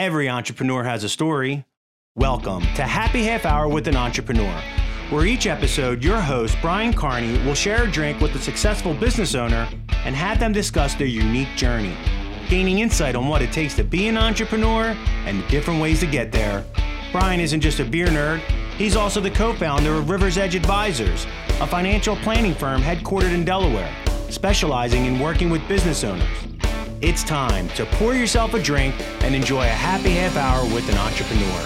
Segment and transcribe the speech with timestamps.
[0.00, 1.66] Every entrepreneur has a story.
[2.16, 4.58] Welcome to Happy Half Hour with an Entrepreneur,
[5.10, 9.34] where each episode, your host, Brian Carney, will share a drink with a successful business
[9.34, 9.68] owner
[10.06, 11.94] and have them discuss their unique journey,
[12.48, 16.06] gaining insight on what it takes to be an entrepreneur and the different ways to
[16.06, 16.64] get there.
[17.12, 18.38] Brian isn't just a beer nerd,
[18.78, 21.26] he's also the co founder of River's Edge Advisors,
[21.60, 23.94] a financial planning firm headquartered in Delaware,
[24.30, 26.26] specializing in working with business owners.
[27.02, 30.98] It's time to pour yourself a drink and enjoy a happy half hour with an
[30.98, 31.64] entrepreneur.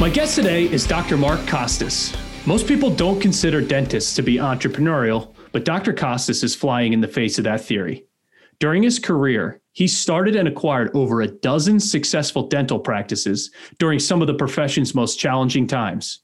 [0.00, 1.18] My guest today is Dr.
[1.18, 2.16] Mark Costes.
[2.46, 5.92] Most people don't consider dentists to be entrepreneurial, but Dr.
[5.92, 8.06] Costes is flying in the face of that theory.
[8.58, 14.22] During his career, he started and acquired over a dozen successful dental practices during some
[14.22, 16.20] of the profession's most challenging times.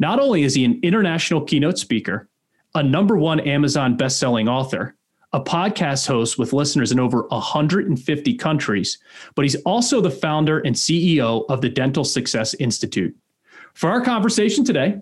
[0.00, 2.28] Not only is he an international keynote speaker,
[2.74, 4.96] a number one Amazon best-selling author,
[5.32, 8.98] a podcast host with listeners in over 150 countries,
[9.34, 13.14] but he's also the founder and CEO of the Dental Success Institute.
[13.74, 15.00] For our conversation today,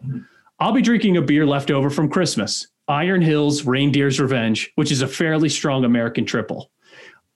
[0.58, 5.02] I'll be drinking a beer left over from Christmas, Iron Hill's Reindeer's Revenge, which is
[5.02, 6.70] a fairly strong American triple.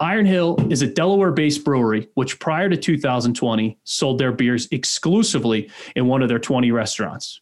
[0.01, 5.71] Iron Hill is a Delaware based brewery, which prior to 2020 sold their beers exclusively
[5.95, 7.41] in one of their 20 restaurants.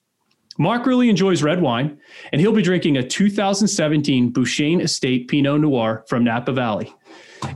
[0.59, 1.99] Mark really enjoys red wine,
[2.33, 6.95] and he'll be drinking a 2017 Bouchaine Estate Pinot Noir from Napa Valley.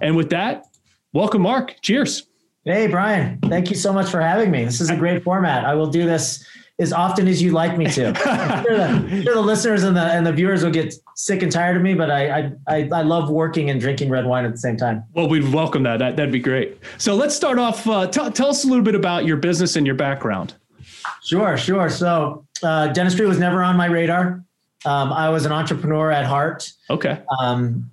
[0.00, 0.66] And with that,
[1.12, 1.77] welcome, Mark.
[1.83, 2.27] Cheers.
[2.64, 3.39] Hey, Brian.
[3.42, 4.64] Thank you so much for having me.
[4.64, 5.64] This is a great format.
[5.64, 6.44] I will do this
[6.78, 8.08] as often as you'd like me to.
[8.27, 11.50] I'm sure the, sure the listeners and the and the viewers will get sick and
[11.50, 14.58] tired of me, but I I I love working and drinking red wine at the
[14.58, 15.05] same time.
[15.14, 15.98] Well, we'd welcome that.
[15.98, 16.78] that that'd be great.
[16.98, 17.86] So let's start off.
[17.86, 20.55] Uh, t- tell us a little bit about your business and your background.
[21.22, 21.90] Sure, sure.
[21.90, 24.44] So uh, dentistry was never on my radar.
[24.84, 26.72] Um, I was an entrepreneur at heart.
[26.90, 27.20] Okay.
[27.40, 27.90] Um,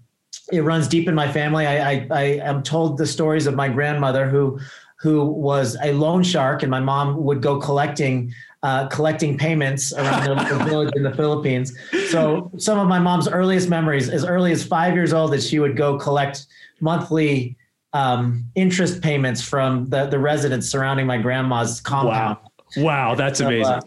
[0.52, 1.66] it runs deep in my family.
[1.66, 4.60] I, I, I am told the stories of my grandmother who
[5.00, 10.38] who was a loan shark, and my mom would go collecting uh, collecting payments around
[10.38, 11.78] the village in the Philippines.
[12.10, 15.60] So some of my mom's earliest memories, as early as five years old, that she
[15.60, 16.46] would go collect
[16.80, 17.58] monthly
[17.92, 22.38] um, interest payments from the the residents surrounding my grandma's compound.
[22.44, 23.82] Wow, wow, that's So, uh, amazing.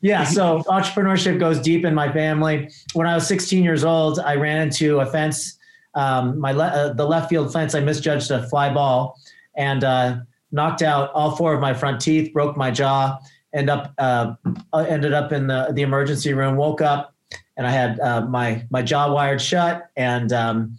[0.00, 2.70] yeah, so entrepreneurship goes deep in my family.
[2.94, 5.58] When I was 16 years old, I ran into a fence,
[5.94, 7.74] um, my le- uh, the left field fence.
[7.74, 9.18] I misjudged a fly ball
[9.56, 10.16] and uh,
[10.52, 13.18] knocked out all four of my front teeth, broke my jaw,
[13.52, 14.34] end up uh,
[14.72, 16.56] uh, ended up in the the emergency room.
[16.56, 17.14] Woke up
[17.56, 20.78] and I had uh, my my jaw wired shut and um,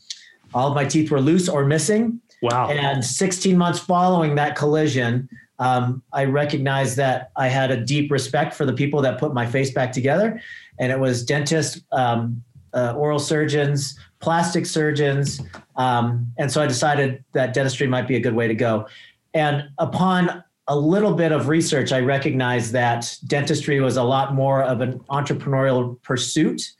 [0.53, 2.19] all of my teeth were loose or missing.
[2.41, 2.69] wow.
[2.69, 5.29] And 16 months following that collision,
[5.61, 9.45] um, I recognized that I had a deep respect for the people that put my
[9.45, 10.41] face back together.
[10.79, 15.39] And it was dentists, um, uh, oral surgeons, plastic surgeons.
[15.75, 18.87] Um, and so I decided that dentistry might be a good way to go.
[19.35, 24.63] And upon a little bit of research, I recognized that dentistry was a lot more
[24.63, 26.71] of an entrepreneurial pursuit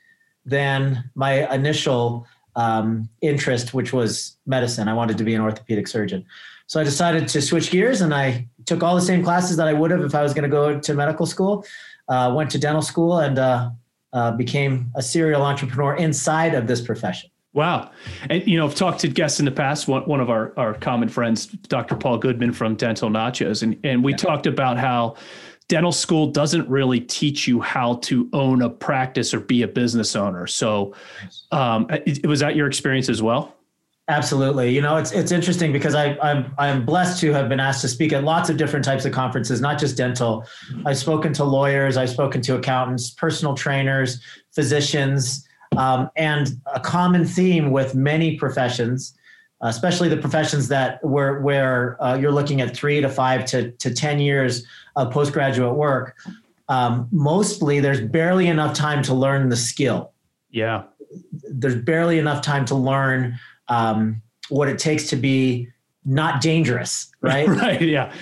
[0.44, 2.26] than my initial
[2.56, 4.88] um, interest, which was medicine.
[4.88, 6.26] I wanted to be an orthopedic surgeon.
[6.66, 9.72] So I decided to switch gears and I took all the same classes that I
[9.72, 11.64] would have if I was going to go to medical school.
[12.08, 13.70] Uh, went to dental school and uh,
[14.12, 17.30] uh, became a serial entrepreneur inside of this profession.
[17.54, 17.90] Wow.
[18.30, 20.74] And, you know, I've talked to guests in the past, one, one of our, our
[20.74, 21.96] common friends, Dr.
[21.96, 23.62] Paul Goodman from Dental Nachos.
[23.62, 25.16] And, and we talked about how
[25.68, 30.16] dental school doesn't really teach you how to own a practice or be a business
[30.16, 30.46] owner.
[30.46, 30.94] So
[31.50, 33.54] um, it, was that your experience as well?
[34.08, 34.74] Absolutely.
[34.74, 37.88] You know, it's it's interesting because I, I'm I'm blessed to have been asked to
[37.88, 40.44] speak at lots of different types of conferences, not just dental.
[40.84, 44.20] I've spoken to lawyers, I've spoken to accountants, personal trainers,
[44.52, 45.46] physicians,
[45.76, 49.14] um, and a common theme with many professions,
[49.60, 53.94] especially the professions that where where uh, you're looking at three to five to to
[53.94, 56.16] ten years of postgraduate work.
[56.68, 60.12] Um, mostly, there's barely enough time to learn the skill
[60.50, 60.84] Yeah.
[61.50, 65.68] there's barely enough time to learn um, what it takes to be
[66.04, 67.46] not dangerous, right?
[67.48, 67.80] right.
[67.80, 68.12] Yeah.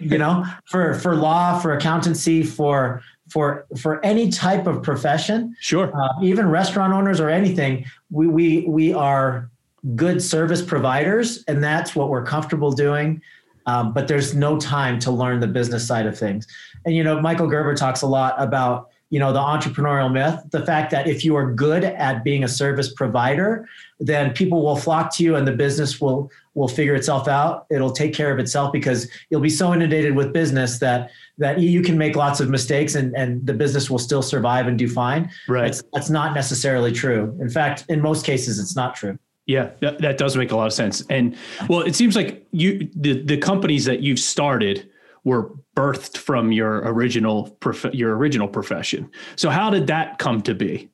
[0.00, 5.92] you know, for for law, for accountancy, for for for any type of profession, Sure.
[5.94, 9.50] uh, even restaurant owners or anything, we we we are
[9.94, 13.20] good service providers, and that's what we're comfortable doing.
[13.66, 16.46] Um, but there's no time to learn the business side of things.
[16.86, 20.64] And you know, Michael Gerber talks a lot about you know the entrepreneurial myth, the
[20.64, 23.66] fact that if you are good at being a service provider,
[24.00, 27.66] then people will flock to you, and the business will will figure itself out.
[27.70, 31.82] It'll take care of itself because you'll be so inundated with business that that you
[31.82, 35.30] can make lots of mistakes, and and the business will still survive and do fine.
[35.48, 35.64] Right.
[35.64, 37.36] That's, that's not necessarily true.
[37.40, 39.18] In fact, in most cases, it's not true.
[39.46, 41.02] Yeah, that, that does make a lot of sense.
[41.08, 41.34] And
[41.70, 44.86] well, it seems like you the the companies that you've started
[45.24, 49.08] were birthed from your original prof- your original profession.
[49.36, 50.90] So how did that come to be?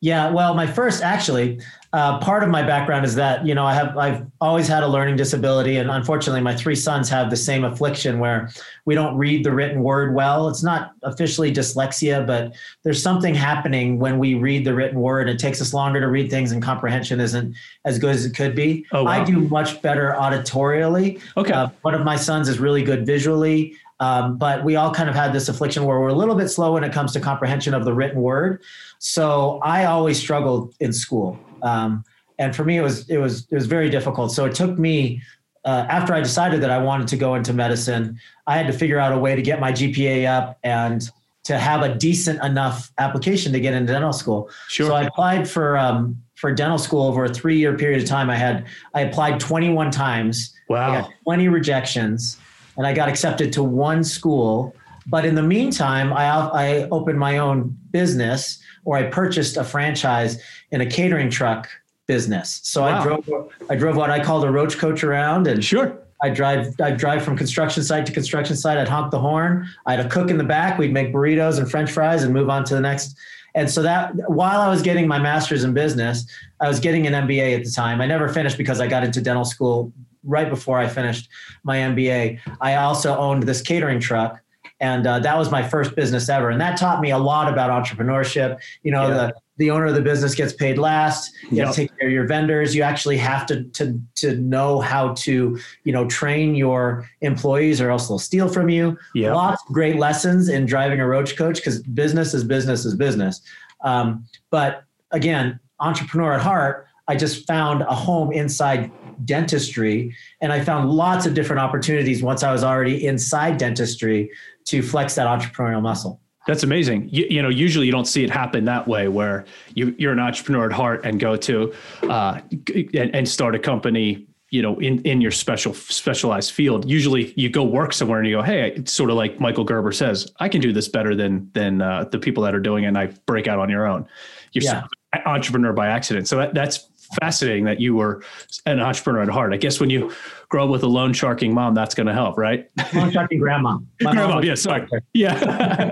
[0.00, 1.60] Yeah, well, my first actually
[1.92, 4.86] uh, part of my background is that you know I have I've always had a
[4.86, 8.48] learning disability, and unfortunately, my three sons have the same affliction where
[8.84, 10.48] we don't read the written word well.
[10.48, 15.28] It's not officially dyslexia, but there's something happening when we read the written word.
[15.28, 18.54] It takes us longer to read things, and comprehension isn't as good as it could
[18.54, 18.86] be.
[18.92, 19.10] Oh, wow.
[19.10, 21.20] I do much better auditorially.
[21.36, 21.52] Okay.
[21.52, 23.76] Uh, one of my sons is really good visually.
[24.00, 26.74] Um, but we all kind of had this affliction where we're a little bit slow
[26.74, 28.62] when it comes to comprehension of the written word.
[28.98, 32.04] So I always struggled in school, um,
[32.38, 34.32] and for me it was it was it was very difficult.
[34.32, 35.22] So it took me
[35.64, 38.98] uh, after I decided that I wanted to go into medicine, I had to figure
[38.98, 41.10] out a way to get my GPA up and
[41.44, 44.50] to have a decent enough application to get into dental school.
[44.68, 44.88] Sure.
[44.88, 48.30] So I applied for um, for dental school over a three year period of time.
[48.30, 50.54] I had I applied 21 times.
[50.68, 50.92] Wow.
[50.92, 52.38] I got 20 rejections
[52.78, 54.74] and I got accepted to one school.
[55.06, 60.40] But in the meantime, I, I opened my own business or I purchased a franchise
[60.70, 61.68] in a catering truck
[62.06, 62.60] business.
[62.62, 62.98] So wow.
[62.98, 65.98] I drove I drove what I called a roach coach around and sure.
[66.22, 68.78] I drive I drive from construction site to construction site.
[68.78, 69.68] I'd honk the horn.
[69.86, 70.78] I had a cook in the back.
[70.78, 73.16] We'd make burritos and French fries and move on to the next.
[73.54, 76.26] And so that while I was getting my master's in business,
[76.60, 78.00] I was getting an MBA at the time.
[78.00, 79.92] I never finished because I got into dental school
[80.28, 81.28] right before I finished
[81.64, 82.38] my MBA.
[82.60, 84.40] I also owned this catering truck,
[84.80, 87.70] and uh, that was my first business ever, and that taught me a lot about
[87.70, 88.58] entrepreneurship.
[88.82, 89.14] You know, yeah.
[89.14, 91.32] the the owner of the business gets paid last.
[91.50, 91.66] You yep.
[91.66, 92.76] have to take care of your vendors.
[92.76, 97.90] You actually have to to to know how to you know train your employees, or
[97.90, 98.96] else they'll steal from you.
[99.14, 99.34] Yep.
[99.34, 103.40] Lots of great lessons in driving a roach coach because business is business is business.
[103.82, 106.86] Um, but again, entrepreneur at heart.
[107.08, 108.90] I just found a home inside
[109.24, 114.30] dentistry and I found lots of different opportunities once I was already inside dentistry
[114.66, 116.20] to flex that entrepreneurial muscle.
[116.48, 117.10] That's amazing.
[117.12, 119.44] You, you, know, usually you don't see it happen that way, where
[119.74, 121.74] you, you're an entrepreneur at heart and go to
[122.04, 122.40] uh,
[122.74, 124.24] and, and, start a company.
[124.50, 126.88] You know, in in your special specialized field.
[126.88, 129.92] Usually, you go work somewhere and you go, "Hey," it's sort of like Michael Gerber
[129.92, 132.86] says, "I can do this better than than uh, the people that are doing it."
[132.86, 134.06] And I break out on your own.
[134.52, 134.84] You're yeah.
[135.26, 136.28] entrepreneur by accident.
[136.28, 136.88] So that, that's
[137.20, 138.22] fascinating that you were
[138.66, 139.52] an entrepreneur at heart.
[139.52, 140.12] I guess when you
[140.48, 142.68] grow up with a loan sharking mom, that's going to help, right?
[142.94, 143.78] Loan sharking grandma.
[144.00, 144.88] My grandma, yeah, sorry.
[145.14, 145.90] Yeah.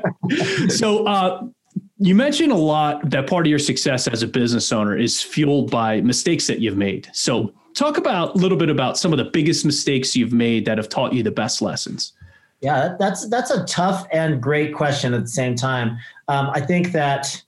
[0.68, 1.46] so, uh,
[1.98, 5.70] you mentioned a lot that part of your success as a business owner is fueled
[5.70, 7.08] by mistakes that you've made.
[7.12, 10.78] So, talk about a little bit about some of the biggest mistakes you've made that
[10.78, 12.12] have taught you the best lessons.
[12.60, 15.98] Yeah, that's that's a tough and great question at the same time.
[16.28, 17.42] Um, I think that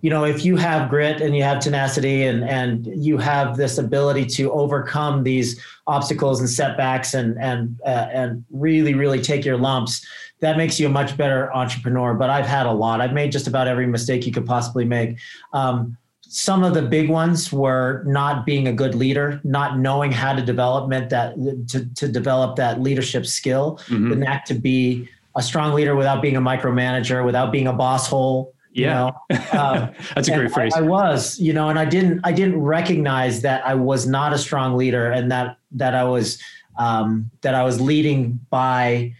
[0.00, 3.78] you know if you have grit and you have tenacity and and you have this
[3.78, 9.56] ability to overcome these obstacles and setbacks and and uh, and really really take your
[9.56, 10.04] lumps
[10.42, 12.14] that makes you a much better entrepreneur.
[12.14, 13.00] But i've had a lot.
[13.00, 15.18] I've made just about every mistake you could possibly make.
[15.52, 20.34] Um, some of the big ones were not being a good leader, not knowing how
[20.34, 21.36] to development that
[21.68, 24.10] to, to develop that leadership skill, mm-hmm.
[24.10, 28.08] the knack to be a strong leader without being a micromanager, without being a boss
[28.08, 29.58] hole, yeah, you know?
[29.58, 30.72] um, that's a great phrase.
[30.74, 34.32] I, I, was, you know, and I didn't, I didn't recognize that I was not
[34.32, 36.42] a strong leader, and that that I was,
[36.78, 39.14] um, that I was leading by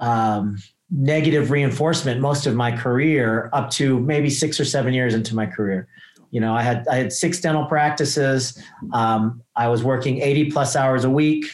[0.00, 0.58] um,
[0.90, 5.46] negative reinforcement most of my career, up to maybe six or seven years into my
[5.46, 5.88] career.
[6.30, 8.62] You know, I had I had six dental practices.
[8.92, 11.46] Um, I was working eighty plus hours a week.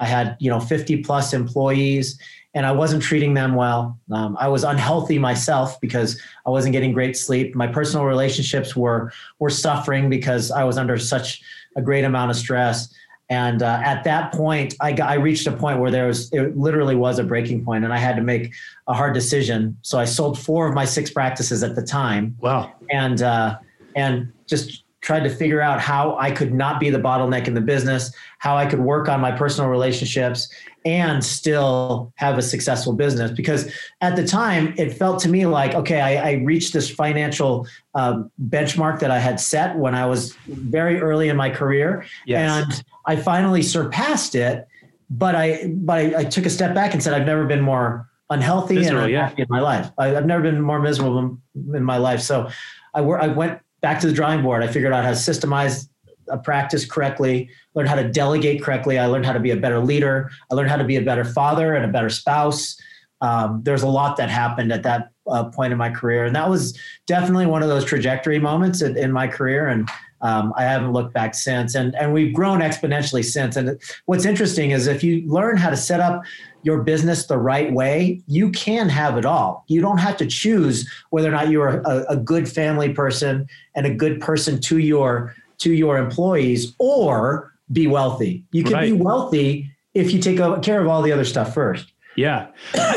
[0.00, 2.18] I had you know fifty plus employees
[2.54, 3.98] and I wasn't treating them well.
[4.10, 7.54] Um, I was unhealthy myself because I wasn't getting great sleep.
[7.54, 11.42] My personal relationships were were suffering because I was under such
[11.76, 12.92] a great amount of stress.
[13.30, 16.56] And uh, at that point, I, got, I reached a point where there was it
[16.56, 18.54] literally was a breaking point, and I had to make
[18.86, 19.76] a hard decision.
[19.82, 22.36] So I sold four of my six practices at the time.
[22.40, 22.72] Wow!
[22.90, 23.58] And uh,
[23.94, 27.60] and just tried to figure out how I could not be the bottleneck in the
[27.60, 30.48] business, how I could work on my personal relationships
[30.84, 33.30] and still have a successful business.
[33.30, 37.66] Because at the time, it felt to me like, okay, I, I reached this financial
[37.94, 42.04] um, benchmark that I had set when I was very early in my career.
[42.26, 42.64] Yes.
[42.64, 44.66] And I finally surpassed it.
[45.10, 48.08] But I, but I, I took a step back and said, I've never been more
[48.30, 49.42] unhealthy Miserable, and unhappy yeah.
[49.44, 49.90] in my life.
[49.96, 51.38] I, have never been more miserable
[51.74, 52.20] in my life.
[52.20, 52.50] So
[52.94, 54.62] I, I went back to the drawing board.
[54.62, 55.88] I figured out how to systemize
[56.28, 58.98] a practice correctly, learned how to delegate correctly.
[58.98, 60.30] I learned how to be a better leader.
[60.50, 62.76] I learned how to be a better father and a better spouse.
[63.20, 66.48] Um, there's a lot that happened at that uh, point in my career, and that
[66.48, 69.68] was definitely one of those trajectory moments in, in my career.
[69.68, 69.88] And
[70.20, 71.74] um, I haven't looked back since.
[71.74, 73.56] And, and we've grown exponentially since.
[73.56, 76.22] And what's interesting is if you learn how to set up
[76.62, 79.64] your business the right way, you can have it all.
[79.68, 83.86] You don't have to choose whether or not you're a, a good family person and
[83.86, 88.44] a good person to your to your employees or be wealthy.
[88.52, 88.86] You can right.
[88.86, 91.92] be wealthy if you take care of all the other stuff first.
[92.18, 92.48] Yeah.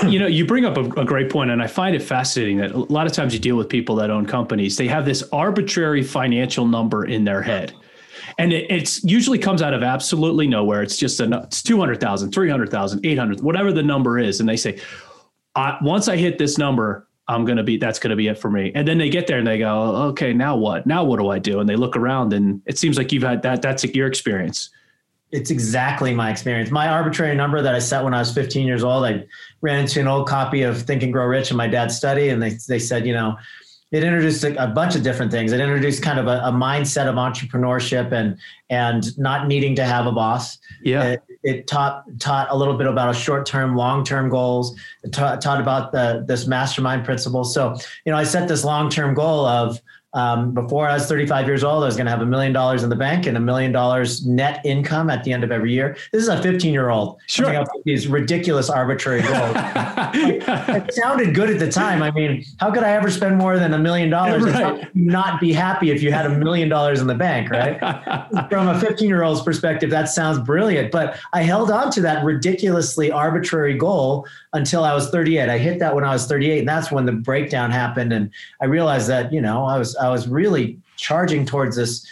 [0.08, 2.72] you know, you bring up a, a, great point, and I find it fascinating that
[2.72, 6.02] a lot of times you deal with people that own companies, they have this arbitrary
[6.02, 7.72] financial number in their head.
[8.40, 10.82] And it it's usually comes out of absolutely nowhere.
[10.82, 14.40] It's just a, it's 200,000, 300,000, 800, whatever the number is.
[14.40, 14.80] And they say,
[15.56, 18.50] once I hit this number, I'm going to be, that's going to be it for
[18.50, 18.72] me.
[18.74, 20.88] And then they get there and they go, okay, now what?
[20.88, 21.60] Now what do I do?
[21.60, 24.72] And they look around and it seems like you've had that, that's your experience.
[25.32, 26.72] It's exactly my experience.
[26.72, 29.26] My arbitrary number that I set when I was 15 years old, I
[29.62, 32.30] ran into an old copy of Think and Grow Rich in my dad's study.
[32.30, 33.38] And they, they said, you know,
[33.92, 35.52] it introduced a, a, bunch of different things.
[35.52, 38.38] It introduced kind of a, a, mindset of entrepreneurship and
[38.70, 40.58] and not needing to have a boss.
[40.82, 41.04] Yeah.
[41.04, 44.80] It, it taught taught a little bit about a short term, long term goals.
[45.04, 47.44] It taught, taught about the this mastermind principle.
[47.44, 49.82] So you know, I set this long term goal of
[50.14, 52.84] um, before I was 35 years old, I was going to have a million dollars
[52.84, 55.96] in the bank and a million dollars net income at the end of every year.
[56.12, 57.20] This is a 15 year old.
[57.28, 57.66] Sure.
[57.86, 59.54] These ridiculous arbitrary goals.
[59.56, 62.04] it sounded good at the time.
[62.04, 65.54] I mean, how could I ever spend more than a million dollars and not be
[65.54, 67.80] happy if you had a million dollars in the bank, right?
[68.50, 70.92] From a 15 year old's perspective, that sounds brilliant.
[70.92, 75.48] But I held on to that ridiculously arbitrary goal until I was 38.
[75.48, 78.12] I hit that when I was 38, and that's when the breakdown happened.
[78.12, 78.30] And
[78.62, 82.06] I realized that, you know, I was I was really charging towards this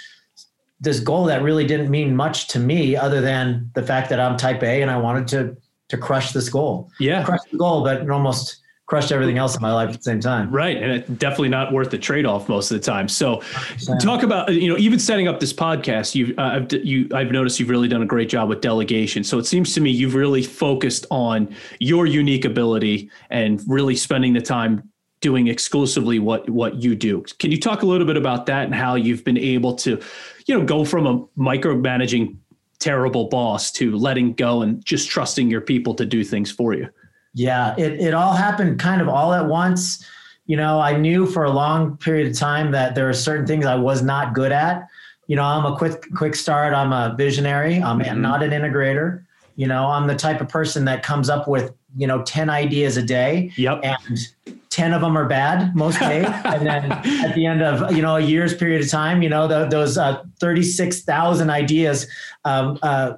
[0.82, 4.38] this goal that really didn't mean much to me other than the fact that I'm
[4.38, 5.58] type A and I wanted to
[5.90, 6.90] to crush this goal.
[7.00, 7.24] Yeah.
[7.24, 10.50] Crush the goal, but almost crushed everything else in my life at the same time.
[10.52, 10.76] Right.
[10.76, 13.08] And it's definitely not worth the trade-off most of the time.
[13.08, 14.00] So 100%.
[14.00, 17.60] talk about, you know, even setting up this podcast, you've, uh, I've, you, I've noticed
[17.60, 19.24] you've really done a great job with delegation.
[19.24, 24.34] So it seems to me you've really focused on your unique ability and really spending
[24.34, 24.89] the time
[25.22, 27.24] doing exclusively what what you do.
[27.40, 30.00] Can you talk a little bit about that and how you've been able to,
[30.46, 32.38] you know, go from a micromanaging
[32.80, 36.88] terrible boss to letting go and just trusting your people to do things for you?
[37.34, 40.06] Yeah, it it all happened kind of all at once.
[40.46, 43.66] You know, I knew for a long period of time that there are certain things
[43.66, 44.88] I was not good at.
[45.28, 46.74] You know, I'm a quick quick start.
[46.74, 47.76] I'm a visionary.
[47.76, 48.22] I'm mm-hmm.
[48.22, 49.26] not an integrator.
[49.58, 52.98] You know, I'm the type of person that comes up with you know 10 ideas
[52.98, 53.52] a day.
[53.58, 53.82] Yep.
[53.84, 56.28] And 10 of them are bad most days.
[56.46, 59.48] And then at the end of you know a year's period of time you know
[59.48, 62.08] the, those uh, 36000 ideas
[62.46, 63.14] um, uh,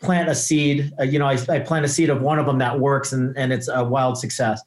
[0.00, 2.58] plant a seed uh, you know I, I, plant a seed of one of them
[2.58, 4.62] that works and, and it's a wild success.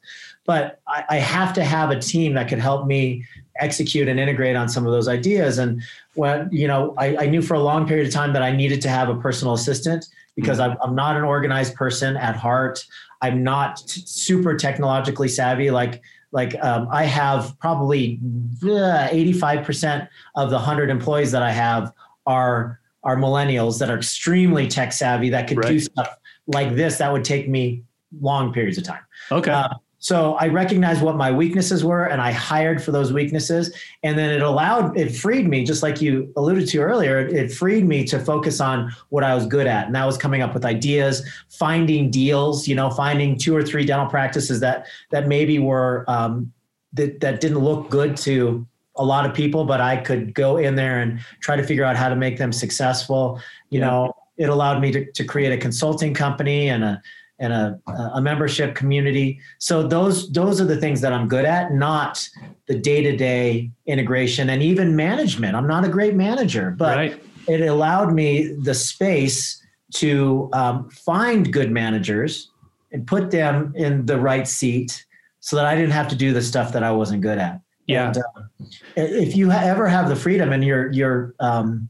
[0.46, 3.24] But I, I have to have a team that could help me
[3.60, 5.58] execute and integrate on some of those ideas.
[5.58, 5.82] And
[6.14, 8.80] when you know I, I knew for a long period of time that i needed
[8.82, 10.06] to have a personal assistant
[10.36, 10.72] because mm-hmm.
[10.72, 12.84] I'm, I'm not an organized person at heart.
[13.22, 16.02] I'm not t- super technologically savvy like
[16.32, 18.20] like um, I have probably
[18.62, 21.92] uh, 85% of the 100 employees that I have
[22.26, 25.68] are are millennials that are extremely tech savvy that could right.
[25.68, 27.82] do stuff like this that would take me
[28.20, 29.02] long periods of time.
[29.32, 29.50] Okay.
[29.50, 29.68] Uh,
[30.02, 33.70] so I recognized what my weaknesses were and I hired for those weaknesses.
[34.02, 37.86] And then it allowed, it freed me, just like you alluded to earlier, it freed
[37.86, 39.86] me to focus on what I was good at.
[39.86, 43.84] And that was coming up with ideas, finding deals, you know, finding two or three
[43.84, 46.50] dental practices that, that maybe were, um,
[46.94, 48.66] that, that didn't look good to
[48.96, 51.96] a lot of people, but I could go in there and try to figure out
[51.96, 53.38] how to make them successful.
[53.68, 53.86] You yeah.
[53.86, 57.02] know, it allowed me to, to create a consulting company and a,
[57.40, 57.80] and a,
[58.14, 59.40] a membership community.
[59.58, 62.28] So those those are the things that I'm good at, not
[62.66, 65.56] the day to day integration and even management.
[65.56, 67.22] I'm not a great manager, but right.
[67.48, 69.60] it allowed me the space
[69.94, 72.50] to um, find good managers
[72.92, 75.06] and put them in the right seat,
[75.40, 77.60] so that I didn't have to do the stuff that I wasn't good at.
[77.86, 78.08] Yeah.
[78.08, 78.42] And, uh,
[78.96, 81.88] if you ever have the freedom and you're you're um,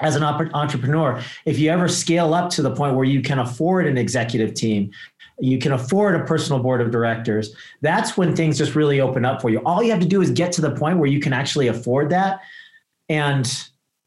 [0.00, 3.86] as an entrepreneur, if you ever scale up to the point where you can afford
[3.86, 4.90] an executive team,
[5.38, 9.40] you can afford a personal board of directors, that's when things just really open up
[9.40, 9.58] for you.
[9.60, 12.10] All you have to do is get to the point where you can actually afford
[12.10, 12.40] that.
[13.08, 13.50] And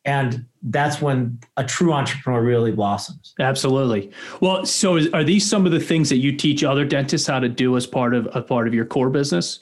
[0.06, 3.34] and that's when a true entrepreneur really blossoms.
[3.40, 4.12] Absolutely.
[4.42, 7.40] Well, so is, are these some of the things that you teach other dentists how
[7.40, 9.60] to do as part of a part of your core business?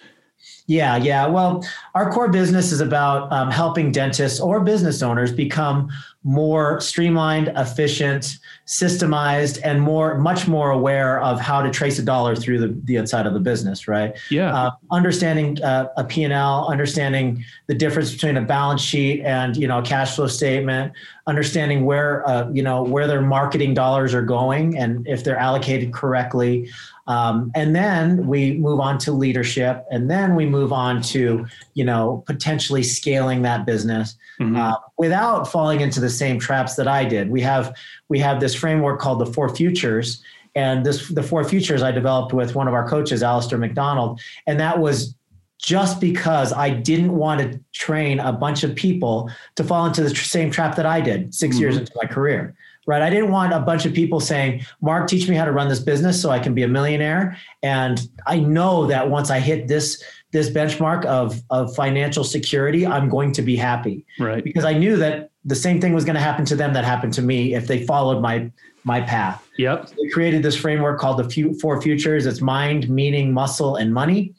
[0.65, 1.27] Yeah, yeah.
[1.27, 5.89] Well, our core business is about um, helping dentists or business owners become
[6.23, 8.37] more streamlined, efficient,
[8.67, 12.95] systemized, and more, much more aware of how to trace a dollar through the, the
[12.95, 14.15] inside of the business, right?
[14.29, 14.53] Yeah.
[14.53, 19.79] Uh, understanding uh, a P&L, understanding the difference between a balance sheet and, you know,
[19.79, 20.93] a cash flow statement,
[21.25, 25.91] understanding where, uh, you know, where their marketing dollars are going and if they're allocated
[25.91, 26.69] correctly.
[27.11, 31.83] Um, and then we move on to leadership and then we move on to, you
[31.83, 34.57] know, potentially scaling that business Mhm.
[34.57, 37.29] uh, without falling into the same traps that I did.
[37.29, 37.73] We have
[38.07, 40.21] we have this framework called the Four Futures,
[40.55, 44.57] and this the Four Futures I developed with one of our coaches, Alistair McDonald, and
[44.59, 45.13] that was
[45.61, 50.09] just because I didn't want to train a bunch of people to fall into the
[50.15, 52.55] same trap that I did 6 years into my career.
[52.87, 53.01] Right.
[53.01, 55.79] I didn't want a bunch of people saying, Mark, teach me how to run this
[55.79, 57.37] business so I can be a millionaire.
[57.61, 63.09] And I know that once I hit this this benchmark of, of financial security, I'm
[63.09, 64.41] going to be happy right.
[64.43, 67.13] because I knew that the same thing was going to happen to them that happened
[67.13, 68.49] to me if they followed my
[68.83, 69.47] my path.
[69.57, 69.91] Yep.
[69.99, 72.25] We created this framework called the few, four futures.
[72.25, 74.33] It's mind, meaning, muscle, and money.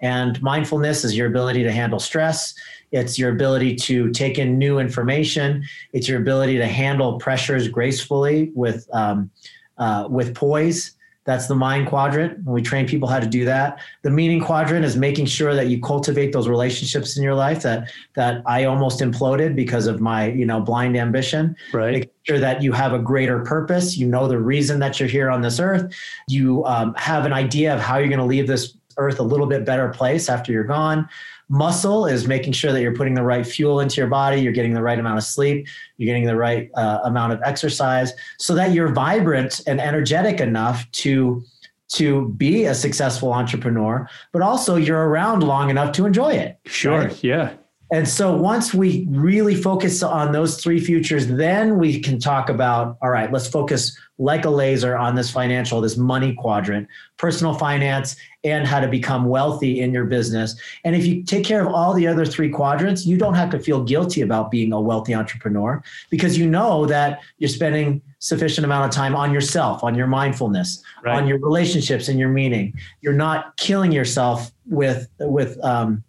[0.00, 2.54] And mindfulness is your ability to handle stress.
[2.92, 5.64] It's your ability to take in new information.
[5.92, 9.30] It's your ability to handle pressures gracefully with um,
[9.78, 10.92] uh, with poise.
[11.24, 12.42] That's the mind quadrant.
[12.46, 13.80] We train people how to do that.
[14.00, 17.90] The meaning quadrant is making sure that you cultivate those relationships in your life that
[18.14, 21.92] that I almost imploded because of my you know blind ambition Right.
[21.92, 25.28] make sure that you have a greater purpose you know the reason that you're here
[25.28, 25.92] on this earth
[26.28, 29.46] you um, have an idea of how you're going to leave this earth a little
[29.46, 31.06] bit better place after you're gone
[31.48, 34.74] muscle is making sure that you're putting the right fuel into your body you're getting
[34.74, 38.72] the right amount of sleep you're getting the right uh, amount of exercise so that
[38.72, 41.42] you're vibrant and energetic enough to
[41.88, 46.98] to be a successful entrepreneur but also you're around long enough to enjoy it Sure.
[47.04, 47.24] right?
[47.24, 47.52] Yeah.
[47.90, 52.98] And so once we really focus on those three futures, then we can talk about
[53.00, 58.16] all right, let's focus like a laser on this financial, this money quadrant, personal finance,
[58.44, 60.56] and how to become wealthy in your business.
[60.84, 63.58] And if you take care of all the other three quadrants, you don't have to
[63.60, 68.84] feel guilty about being a wealthy entrepreneur because you know that you're spending sufficient amount
[68.86, 71.16] of time on yourself, on your mindfulness, Right.
[71.16, 72.74] on your relationships and your meaning.
[73.00, 76.02] You're not killing yourself with with um,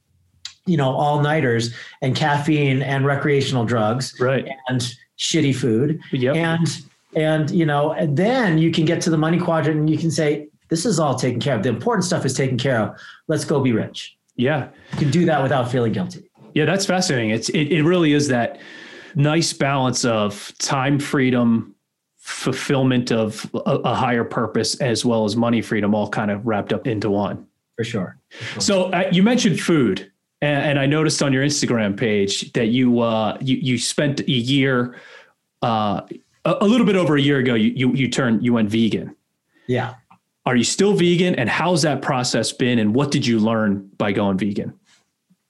[0.69, 4.47] you know all nighters and caffeine and recreational drugs Right.
[4.67, 4.79] and
[5.17, 6.35] shitty food Yep.
[6.35, 6.67] and
[7.15, 10.11] and you know and then you can get to the money quadrant and you can
[10.11, 12.95] say this is all taken care of the important stuff is taken care of
[13.27, 14.69] let's go be rich yeah.
[14.93, 17.31] you can do that without feeling guilty Yeah, that's fascinating.
[17.31, 18.59] It's it, it really is that
[19.15, 21.75] nice balance of time freedom,
[22.17, 26.71] fulfillment of a, a higher purpose, as well as money freedom, all kind of wrapped
[26.73, 27.45] up into one.
[27.75, 28.17] for sure
[28.59, 30.08] So uh, you mentioned food,
[30.41, 34.31] and, and I noticed on your Instagram page that you uh, you you spent a
[34.31, 34.95] year,
[35.61, 36.01] uh,
[36.45, 37.55] a, a little bit over a year ago.
[37.55, 39.15] You you you turned you went vegan.
[39.67, 39.95] yeah
[40.45, 41.35] Are you still vegan?
[41.35, 42.79] And how's that process been?
[42.79, 44.73] And what did you learn by going vegan?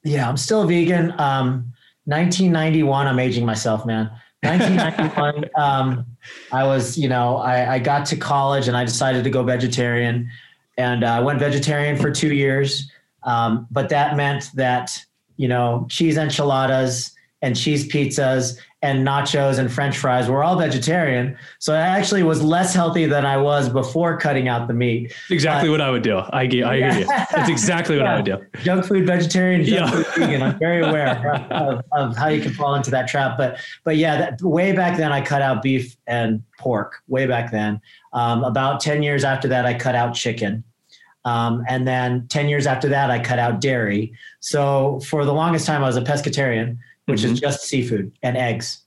[0.04, 1.74] yeah i'm still vegan um
[2.06, 4.10] 1991 i'm aging myself man
[4.44, 6.06] 1991 um
[6.52, 10.30] i was you know I, I got to college and i decided to go vegetarian
[10.78, 12.90] and uh, i went vegetarian for two years
[13.24, 14.98] um, but that meant that
[15.38, 21.38] you know cheese enchiladas and cheese pizzas and nachos and french fries were all vegetarian
[21.60, 25.70] so i actually was less healthy than i was before cutting out the meat Exactly
[25.70, 26.18] what I would do.
[26.18, 27.06] I I hear you.
[27.06, 28.38] That's exactly what I would do.
[28.64, 30.04] junk food vegetarian, junk Yeah.
[30.04, 30.42] food vegan.
[30.42, 33.38] I'm very aware of, of, how you can fall into that trap.
[33.38, 36.96] But but yeah, that, way back then I cut out beef and pork.
[37.08, 37.80] Way back then,
[38.14, 40.64] um, about ten years after that, I cut out chicken.
[41.26, 44.14] Um, and then 10 years after that, I cut out dairy.
[44.40, 48.82] So for the longest time, I was a pescatarian, which is just seafood and eggs.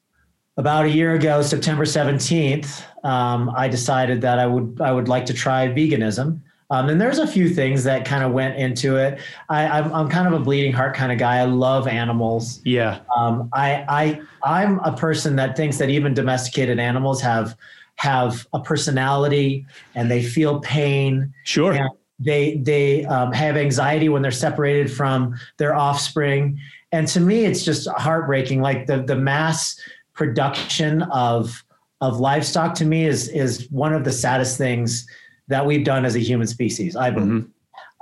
[0.57, 5.27] About a year ago, September 17th, um, I decided that I would I would like
[5.27, 6.41] to try veganism.
[6.73, 9.21] Um, and there's a few things that kind of went into it.
[9.51, 11.37] I, I'm, I'm kind of a bleeding heart kind of guy.
[11.37, 12.63] I love animals.
[12.65, 13.01] Yeah.
[13.15, 17.57] Um, I, I, I'm a person that thinks that even domesticated animals have
[17.97, 21.35] have a personality and they feel pain.
[21.45, 21.75] Sure.
[21.75, 21.89] Yeah.
[22.23, 26.59] They they um, have anxiety when they're separated from their offspring.
[26.93, 28.61] And to me, it's just heartbreaking.
[28.61, 29.81] Like the the mass
[30.15, 31.65] production of
[32.01, 35.07] of livestock to me is is one of the saddest things
[35.49, 36.97] that we've done as a human species.
[36.97, 37.47] I believe.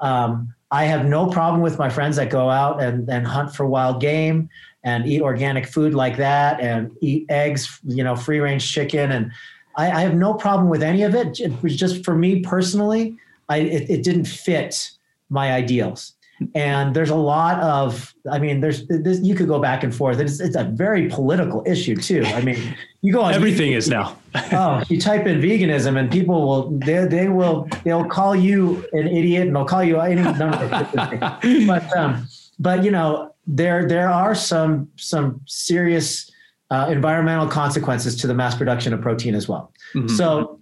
[0.00, 3.66] Um, I have no problem with my friends that go out and, and hunt for
[3.66, 4.48] wild game
[4.84, 9.12] and eat organic food like that and eat eggs, you know, free range chicken.
[9.12, 9.32] And
[9.76, 11.40] I, I have no problem with any of it.
[11.40, 13.16] It was just for me personally,
[13.50, 14.90] I, it, it didn't fit
[15.28, 16.14] my ideals.
[16.54, 20.18] and there's a lot of i mean there's this, you could go back and forth.
[20.18, 22.22] It's, it's a very political issue too.
[22.24, 22.58] I mean
[23.02, 24.16] you go on everything YouTube, is now.
[24.52, 29.06] Oh you type in veganism and people will they, they will they'll call you an
[29.08, 30.66] idiot and they'll call you any number
[31.66, 32.26] but um
[32.58, 36.30] but you know there there are some some serious
[36.70, 39.72] uh, environmental consequences to the mass production of protein as well.
[39.94, 40.08] Mm-hmm.
[40.08, 40.59] so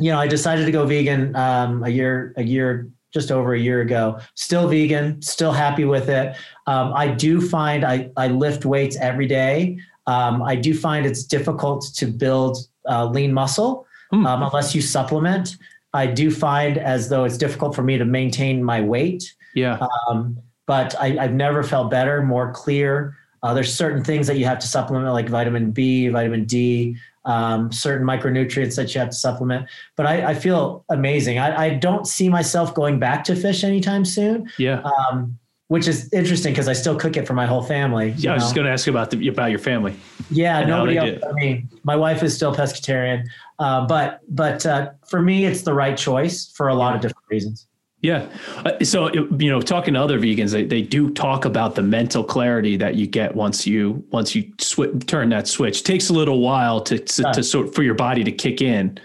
[0.00, 3.58] you know i decided to go vegan um, a year a year just over a
[3.58, 4.18] year ago.
[4.34, 6.36] Still vegan, still happy with it.
[6.66, 9.78] Um, I do find I, I lift weights every day.
[10.06, 12.58] Um, I do find it's difficult to build
[12.88, 14.26] uh, lean muscle mm.
[14.26, 15.56] um, unless you supplement.
[15.92, 19.34] I do find as though it's difficult for me to maintain my weight.
[19.54, 19.86] Yeah.
[20.08, 23.16] Um, but I, have never felt better, more clear.
[23.42, 27.70] Uh, there's certain things that you have to supplement, like vitamin B, vitamin D um,
[27.70, 29.68] certain micronutrients that you have to supplement.
[29.96, 31.38] But I, I feel amazing.
[31.38, 34.50] I, I, don't see myself going back to fish anytime soon.
[34.58, 34.82] Yeah.
[34.82, 38.12] Um, which is interesting because I still cook it for my whole family.
[38.16, 39.94] Yeah, I was just going to ask about the, about your family.
[40.28, 41.22] Yeah, nobody else.
[41.22, 43.28] I mean, my wife is still pescatarian,
[43.60, 47.24] uh, but but uh, for me, it's the right choice for a lot of different
[47.30, 47.68] reasons.
[48.02, 48.28] Yeah.
[48.64, 52.24] Uh, so, you know, talking to other vegans, they, they do talk about the mental
[52.24, 55.80] clarity that you get once you, once you sw- turn that switch.
[55.80, 57.34] It takes a little while to, to, right.
[57.34, 58.98] to sort for your body to kick in.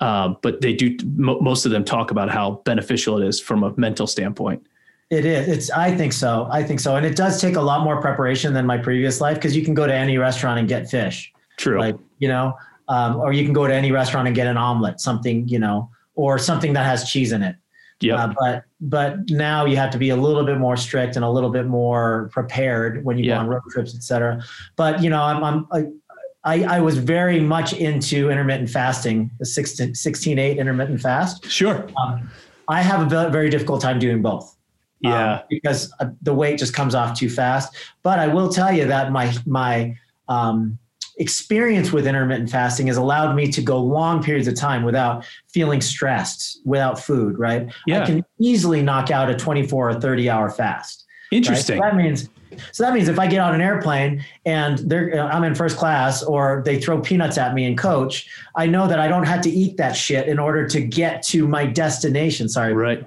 [0.00, 3.74] Um, but they do, most of them talk about how beneficial it is from a
[3.76, 4.66] mental standpoint.
[5.12, 5.46] It is.
[5.46, 5.70] It's.
[5.70, 6.48] I think so.
[6.50, 9.36] I think so, and it does take a lot more preparation than my previous life
[9.36, 11.30] because you can go to any restaurant and get fish.
[11.58, 11.78] True.
[11.78, 12.54] Like you know,
[12.88, 15.90] um, or you can go to any restaurant and get an omelet, something you know,
[16.14, 17.56] or something that has cheese in it.
[18.02, 18.16] Yeah.
[18.16, 21.30] Uh, but but now you have to be a little bit more strict and a
[21.30, 23.36] little bit more prepared when you yeah.
[23.36, 24.42] go on road trips, et cetera.
[24.76, 26.00] But you know, I'm, I'm
[26.44, 31.48] I, I was very much into intermittent fasting, the 16, 16 8 intermittent fast.
[31.48, 31.86] Sure.
[31.96, 32.28] Um,
[32.68, 34.56] I have a very difficult time doing both.
[35.00, 35.34] Yeah.
[35.34, 37.74] Um, because uh, the weight just comes off too fast.
[38.02, 39.96] But I will tell you that my my
[40.28, 40.78] um,
[41.22, 45.80] experience with intermittent fasting has allowed me to go long periods of time without feeling
[45.80, 47.72] stressed, without food, right?
[47.86, 48.02] Yeah.
[48.02, 51.06] I can easily knock out a 24 or 30 hour fast.
[51.30, 51.78] Interesting.
[51.78, 51.90] Right?
[51.90, 52.28] So that means
[52.72, 55.78] so that means if I get on an airplane and they're uh, I'm in first
[55.78, 59.40] class or they throw peanuts at me and coach, I know that I don't have
[59.42, 62.50] to eat that shit in order to get to my destination.
[62.50, 62.74] Sorry.
[62.74, 63.06] Right.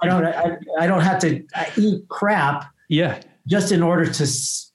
[0.00, 1.44] I don't I, I don't have to
[1.76, 2.72] eat crap.
[2.88, 3.20] Yeah.
[3.46, 4.26] Just in order to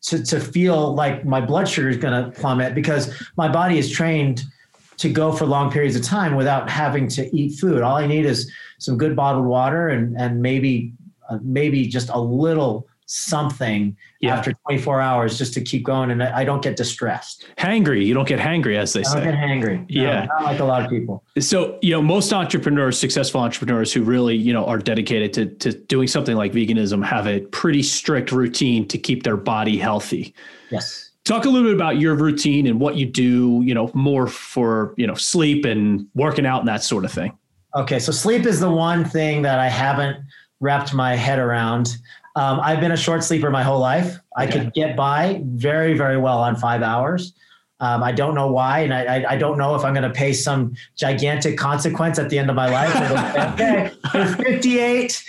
[0.06, 3.90] to, to feel like my blood sugar is going to plummet because my body is
[3.90, 4.44] trained
[4.98, 7.82] to go for long periods of time without having to eat food.
[7.82, 10.94] All I need is some good bottled water and and maybe
[11.30, 14.36] uh, maybe just a little something yeah.
[14.36, 17.46] after 24 hours just to keep going and I don't get distressed.
[17.58, 18.06] Hangry.
[18.06, 19.14] You don't get hangry as they I say.
[19.16, 19.80] don't get hangry.
[19.80, 20.26] No, yeah.
[20.26, 21.24] Not like a lot of people.
[21.40, 25.78] So, you know, most entrepreneurs, successful entrepreneurs who really, you know, are dedicated to, to
[25.78, 30.34] doing something like veganism have a pretty strict routine to keep their body healthy.
[30.72, 31.12] Yes.
[31.24, 34.94] Talk a little bit about your routine and what you do, you know, more for,
[34.98, 37.38] you know, sleep and working out and that sort of thing.
[37.76, 38.00] Okay.
[38.00, 40.18] So sleep is the one thing that I haven't
[40.60, 41.98] wrapped my head around.
[42.36, 44.18] Um, I've been a short sleeper my whole life.
[44.36, 47.34] I could get by very, very well on five hours.
[47.82, 50.32] Um, I don't know why, and I, I don't know if I'm going to pay
[50.32, 52.96] some gigantic consequence at the end of my life.
[53.54, 55.24] okay, you're 58,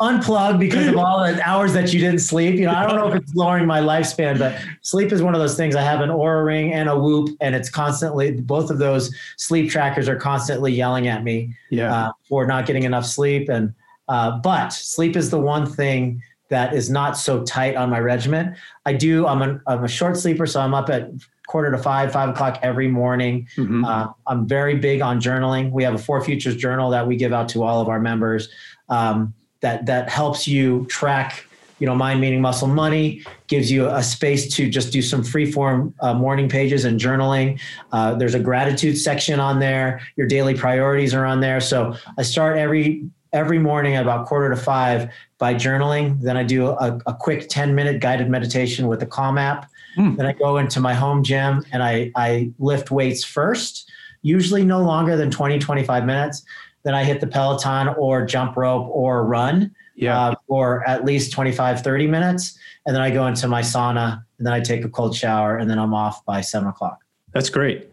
[0.00, 2.54] unplug because of all the hours that you didn't sleep.
[2.54, 5.40] You know, I don't know if it's lowering my lifespan, but sleep is one of
[5.40, 5.74] those things.
[5.74, 9.68] I have an Oura ring and a Whoop, and it's constantly both of those sleep
[9.68, 11.92] trackers are constantly yelling at me yeah.
[11.92, 13.48] uh, for not getting enough sleep.
[13.48, 13.74] And
[14.08, 18.54] uh, but sleep is the one thing that is not so tight on my regimen.
[18.84, 19.26] I do.
[19.26, 21.10] I'm a, I'm a short sleeper, so I'm up at
[21.46, 23.48] quarter to five, five o'clock every morning.
[23.56, 23.84] Mm-hmm.
[23.86, 25.70] Uh, I'm very big on journaling.
[25.70, 28.50] We have a Four Futures journal that we give out to all of our members.
[28.90, 31.46] Um, that that helps you track
[31.78, 35.50] you know mind meaning muscle money gives you a space to just do some free
[35.50, 37.58] form uh, morning pages and journaling
[37.92, 42.22] uh, there's a gratitude section on there your daily priorities are on there so i
[42.22, 46.20] start every every morning at about quarter to five by journaling.
[46.20, 49.70] Then I do a, a quick 10 minute guided meditation with the Calm app.
[49.96, 50.16] Mm.
[50.16, 53.90] Then I go into my home gym and I, I lift weights first,
[54.22, 56.44] usually no longer than 20, 25 minutes.
[56.82, 60.18] Then I hit the Peloton or jump rope or run yeah.
[60.18, 62.58] Uh, for at least 25, 30 minutes.
[62.86, 65.70] And then I go into my sauna and then I take a cold shower and
[65.70, 66.98] then I'm off by seven o'clock.
[67.32, 67.88] That's great.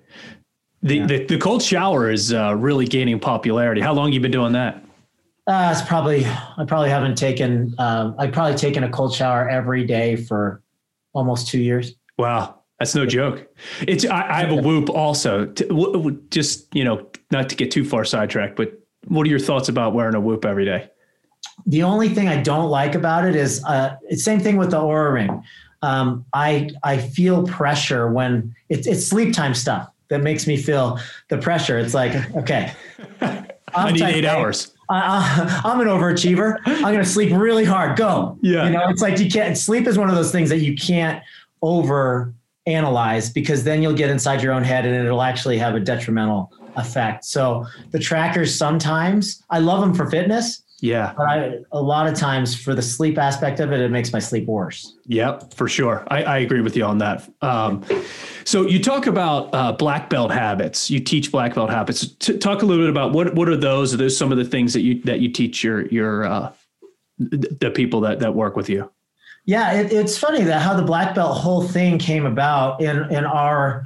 [0.81, 1.05] The, yeah.
[1.05, 3.81] the, the, cold shower is uh, really gaining popularity.
[3.81, 4.81] How long you been doing that?
[5.49, 9.83] Uh, it's probably I probably haven't taken um, I've probably taken a cold shower every
[9.85, 10.61] day for
[11.13, 11.95] almost two years.
[12.17, 13.47] Wow, that's no joke.
[13.81, 15.45] It's I, I have a Whoop also.
[16.29, 19.93] Just you know, not to get too far sidetracked, but what are your thoughts about
[19.93, 20.89] wearing a Whoop every day?
[21.65, 24.77] the only thing I don't like about it is uh, it's same thing with the
[24.77, 25.43] Oura ring.
[25.81, 30.99] Um, I I feel pressure when it's it's sleep time stuff that makes me feel
[31.29, 31.79] the pressure.
[31.79, 32.73] It's like okay,
[33.73, 34.73] i need eight hours.
[34.89, 36.57] I, I'm an overachiever.
[36.65, 37.97] I'm going to sleep really hard.
[37.97, 38.37] Go.
[38.41, 38.65] Yeah.
[38.65, 39.57] You know, it's like you can't.
[39.57, 41.23] Sleep is one of those things that you can't
[41.61, 42.33] over
[42.65, 46.51] analyze because then you'll get inside your own head and it'll actually have a detrimental
[46.75, 47.25] effect.
[47.25, 50.63] So the trackers sometimes I love them for fitness.
[50.81, 51.13] Yeah.
[51.17, 54.19] But I, a lot of times for the sleep aspect of it, it makes my
[54.19, 54.95] sleep worse.
[55.05, 56.05] Yep, for sure.
[56.09, 57.29] I, I agree with you on that.
[57.41, 57.83] Um,
[58.45, 60.89] so you talk about uh, black belt habits.
[60.89, 62.07] You teach black belt habits.
[62.15, 63.93] T- talk a little bit about what what are those?
[63.93, 66.53] Are those some of the things that you that you teach your your uh,
[67.17, 68.91] the people that that work with you?
[69.45, 73.25] Yeah, it, it's funny that how the black belt whole thing came about in in
[73.25, 73.85] our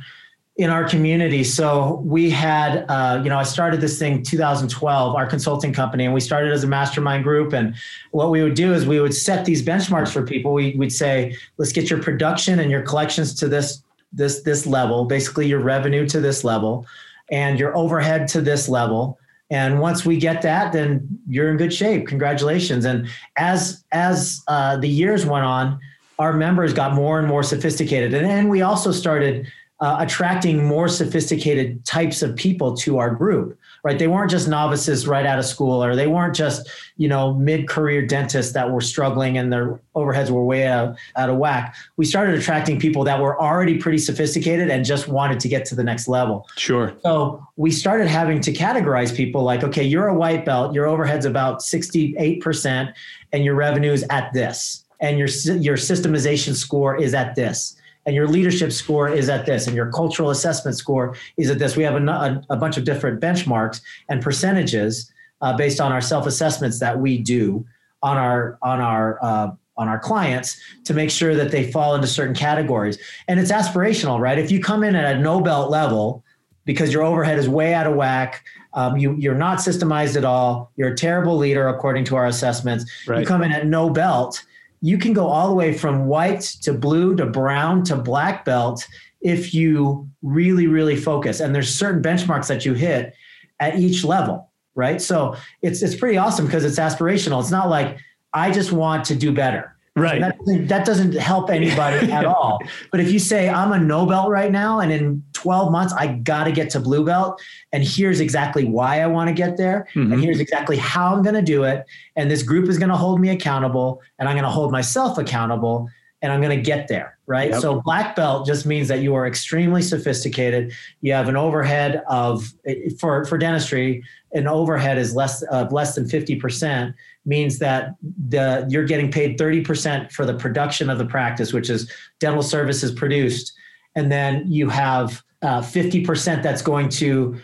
[0.58, 1.44] in our community.
[1.44, 6.14] So we had, uh, you know, I started this thing 2012, our consulting company, and
[6.14, 7.54] we started as a mastermind group.
[7.54, 7.76] And
[8.12, 10.54] what we would do is we would set these benchmarks for people.
[10.54, 13.84] We, would say, let's get your production and your collections to this
[14.16, 16.86] this this level, basically your revenue to this level,
[17.32, 19.18] and your overhead to this level.
[19.50, 22.08] And once we get that, then you're in good shape.
[22.08, 22.86] Congratulations.
[22.86, 25.80] And as as uh, the years went on,
[26.20, 29.52] our members got more and more sophisticated, and then we also started
[29.84, 34.00] uh, attracting more sophisticated types of people to our group right?
[34.00, 38.06] They weren't just novices right out of school or they weren't just you know mid-career
[38.08, 41.76] dentists that were struggling and their overheads were way out, out of whack.
[41.98, 45.76] We started attracting people that were already pretty sophisticated and just wanted to get to
[45.76, 46.48] the next level.
[46.58, 46.96] Sure.
[47.04, 51.26] So we started having to categorize people like okay you're a white belt your overhead's
[51.26, 52.94] about 68%
[53.32, 58.16] and your revenue is at this and your your systemization score is at this and
[58.16, 61.76] your leadership score is at this, and your cultural assessment score is at this.
[61.76, 65.12] We have a, a, a bunch of different benchmarks and percentages
[65.42, 67.66] uh, based on our self assessments that we do
[68.02, 72.08] on our on our uh, on our clients to make sure that they fall into
[72.08, 72.98] certain categories.
[73.28, 74.38] And it's aspirational, right?
[74.38, 76.24] If you come in at a no belt level
[76.66, 80.72] because your overhead is way out of whack, um, you, you're not systemized at all,
[80.76, 82.86] you're a terrible leader according to our assessments.
[83.08, 83.22] Right.
[83.22, 84.44] You come in at no belt
[84.84, 88.88] you can go all the way from white to blue to brown to black belt
[89.22, 91.40] if you really really focus.
[91.40, 93.16] And there's certain benchmarks that you hit
[93.60, 95.00] at each level right?
[95.00, 97.40] So it's it's pretty awesome because it's aspirational.
[97.42, 97.98] It's not like
[98.34, 100.22] i just want to do better Right.
[100.22, 102.60] That doesn't, that doesn't help anybody at all.
[102.92, 106.08] But if you say, I'm a no belt right now, and in 12 months, I
[106.08, 107.40] got to get to blue belt,
[107.72, 110.12] and here's exactly why I want to get there, mm-hmm.
[110.12, 112.96] and here's exactly how I'm going to do it, and this group is going to
[112.96, 115.88] hold me accountable, and I'm going to hold myself accountable,
[116.24, 117.20] and I'm going to get there.
[117.28, 117.52] Right.
[117.52, 117.62] Yep.
[117.62, 120.74] So black belt just means that you are extremely sophisticated.
[121.02, 122.52] You have an overhead of,
[123.00, 124.04] for, for dentistry,
[124.34, 126.94] an overhead is less of less than 50%
[127.26, 127.96] means that
[128.28, 132.92] the you're getting paid 30% for the production of the practice, which is dental services
[132.92, 133.54] produced.
[133.96, 137.38] And then you have uh, 50% that's going to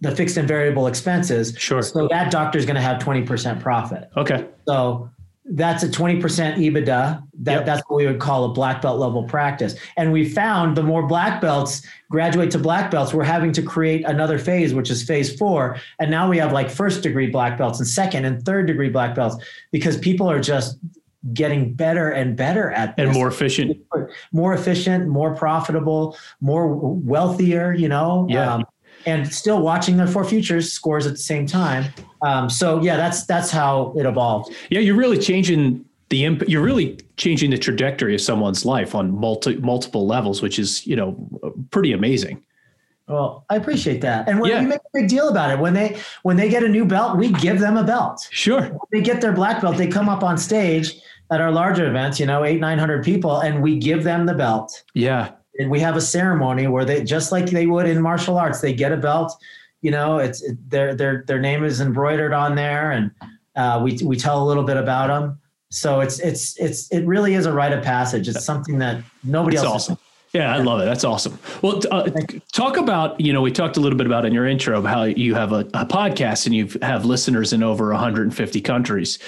[0.00, 1.54] the fixed and variable expenses.
[1.56, 1.82] Sure.
[1.82, 4.10] So that doctor is going to have 20% profit.
[4.16, 4.46] Okay.
[4.68, 5.10] So
[5.50, 7.22] that's a 20% EBITDA.
[7.40, 7.66] That, yep.
[7.66, 9.76] That's what we would call a black belt level practice.
[9.96, 14.04] And we found the more black belts graduate to black belts, we're having to create
[14.04, 15.78] another phase, which is phase four.
[16.00, 19.14] And now we have like first degree black belts and second and third degree black
[19.14, 19.36] belts
[19.70, 20.78] because people are just
[21.32, 23.06] getting better and better at this.
[23.06, 23.76] And more efficient.
[24.32, 28.26] More efficient, more profitable, more wealthier, you know?
[28.28, 28.54] Yeah.
[28.54, 28.64] Um,
[29.06, 31.92] and still watching their four futures scores at the same time.
[32.22, 34.52] Um, so yeah, that's that's how it evolved.
[34.68, 39.10] Yeah, you're really changing the imp- you're really changing the trajectory of someone's life on
[39.10, 41.16] multi- multiple levels, which is you know
[41.70, 42.42] pretty amazing.
[43.08, 44.60] Well, I appreciate that, and when yeah.
[44.60, 47.16] we make a big deal about it when they when they get a new belt,
[47.16, 48.26] we give them a belt.
[48.30, 51.88] Sure, when they get their black belt, they come up on stage at our larger
[51.88, 54.82] events, you know, eight nine hundred people, and we give them the belt.
[54.94, 58.60] Yeah, and we have a ceremony where they just like they would in martial arts
[58.60, 59.36] they get a belt
[59.82, 63.10] you know it's it, their their their name is embroidered on there and
[63.56, 65.38] uh, we we tell a little bit about them
[65.70, 68.28] so it's it's it's it really is a rite of passage.
[68.28, 69.98] It's something that nobody That's else awesome.
[70.32, 70.84] Yeah, I love it.
[70.84, 71.38] That's awesome.
[71.62, 72.10] Well, uh,
[72.52, 75.34] talk about you know we talked a little bit about in your intro how you
[75.34, 79.18] have a, a podcast and you have listeners in over 150 countries,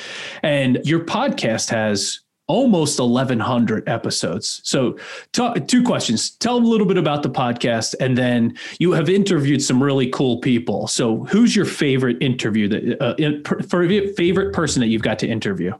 [0.42, 4.61] and your podcast has almost 1100 episodes.
[4.64, 4.96] So,
[5.32, 6.30] two questions.
[6.30, 10.08] Tell them a little bit about the podcast, and then you have interviewed some really
[10.08, 10.88] cool people.
[10.88, 13.62] So, who's your favorite interview that uh, in, for
[14.14, 15.72] favorite person that you've got to interview?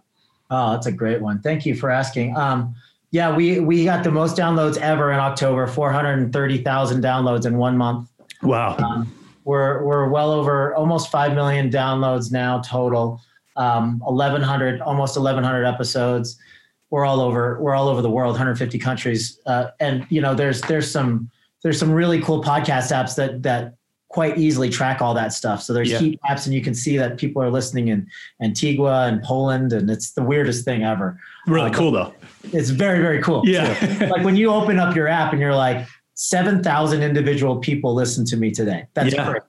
[0.51, 1.41] Oh, that's a great one.
[1.41, 2.37] Thank you for asking.
[2.37, 2.75] Um,
[3.11, 8.11] yeah, we we got the most downloads ever in October, 430,000 downloads in one month.
[8.43, 8.77] Wow.
[8.77, 9.13] Um,
[9.45, 13.21] we're we're well over almost 5 million downloads now total.
[13.57, 16.39] um, 1100 almost 1100 episodes
[16.91, 20.61] we're all over we're all over the world 150 countries uh, and you know there's
[20.63, 21.31] there's some
[21.63, 23.75] there's some really cool podcast apps that that
[24.09, 25.99] quite easily track all that stuff so there's Yeah.
[25.99, 28.07] heat apps and you can see that people are listening in
[28.43, 32.15] antigua and poland and it's the weirdest thing ever Really Uh, cool though.
[32.53, 33.69] it's very very cool Yeah.
[34.11, 38.37] like when you open up your app and you're like 7000 individual people listen to
[38.37, 39.29] me today that's Yeah.
[39.31, 39.43] great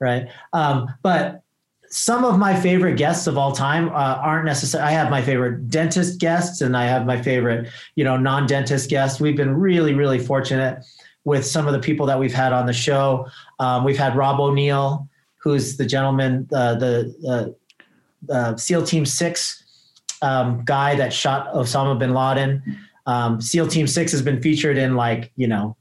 [0.00, 1.42] right um, but
[1.90, 5.68] some of my favorite guests of all time uh, aren't necessary i have my favorite
[5.70, 9.20] dentist guests and i have my favorite you know non-dentist guests.
[9.20, 10.84] We've been really really fortunate
[11.24, 13.26] with some of the people that we've had on the show.
[13.58, 17.54] Um, we've had rob o'neill who's the gentleman uh, the
[18.30, 19.64] uh, uh, seal team 6
[20.22, 22.62] um, guy that shot osama bin laden.
[23.06, 25.76] Um, seal team 6 has been featured in like you know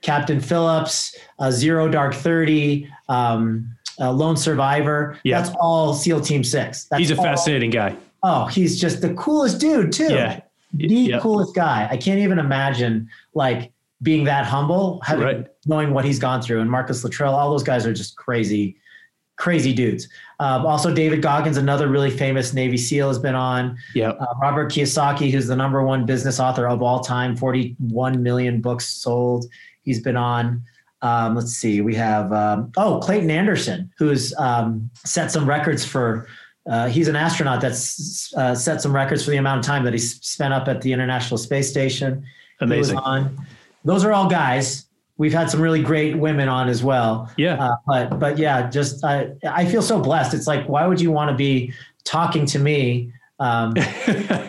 [0.00, 3.68] captain phillips uh, zero dark 30 um,
[4.00, 5.40] uh, lone survivor Yeah.
[5.40, 7.96] that's all seal team 6 that's He's a all- fascinating guy.
[8.22, 10.40] oh he's just the coolest dude too Yeah.
[10.74, 11.18] the Yeah.
[11.20, 15.46] coolest guy i can't even imagine like being that humble having Right.
[15.66, 18.76] knowing what he's gone through and marcus luttrell all those guys are just crazy
[19.36, 20.08] crazy dudes
[20.40, 24.10] um, also david goggins another really famous navy seal has been on Yeah.
[24.10, 28.86] uh, Robert Kiyosaki, who's the number one business author of all time, 41 million books
[28.88, 29.46] sold.
[29.82, 30.62] He's been on.
[31.00, 36.26] Um, let's see, we have, um, oh, Clayton Anderson, who's um, set some records for,
[36.68, 39.92] uh, he's an astronaut that's uh, set some records for the amount of time that
[39.92, 42.24] he's spent up at the International Space Station.
[42.58, 42.98] He Amazing.
[42.98, 43.46] on.
[43.84, 44.86] Those are all guys.
[45.16, 47.32] We've had some really great women on as well.
[47.36, 47.54] Yeah.
[47.54, 50.34] Uh, but but yeah, just I I feel so blessed.
[50.34, 51.72] It's like why would you want to be
[52.04, 53.74] talking to me um,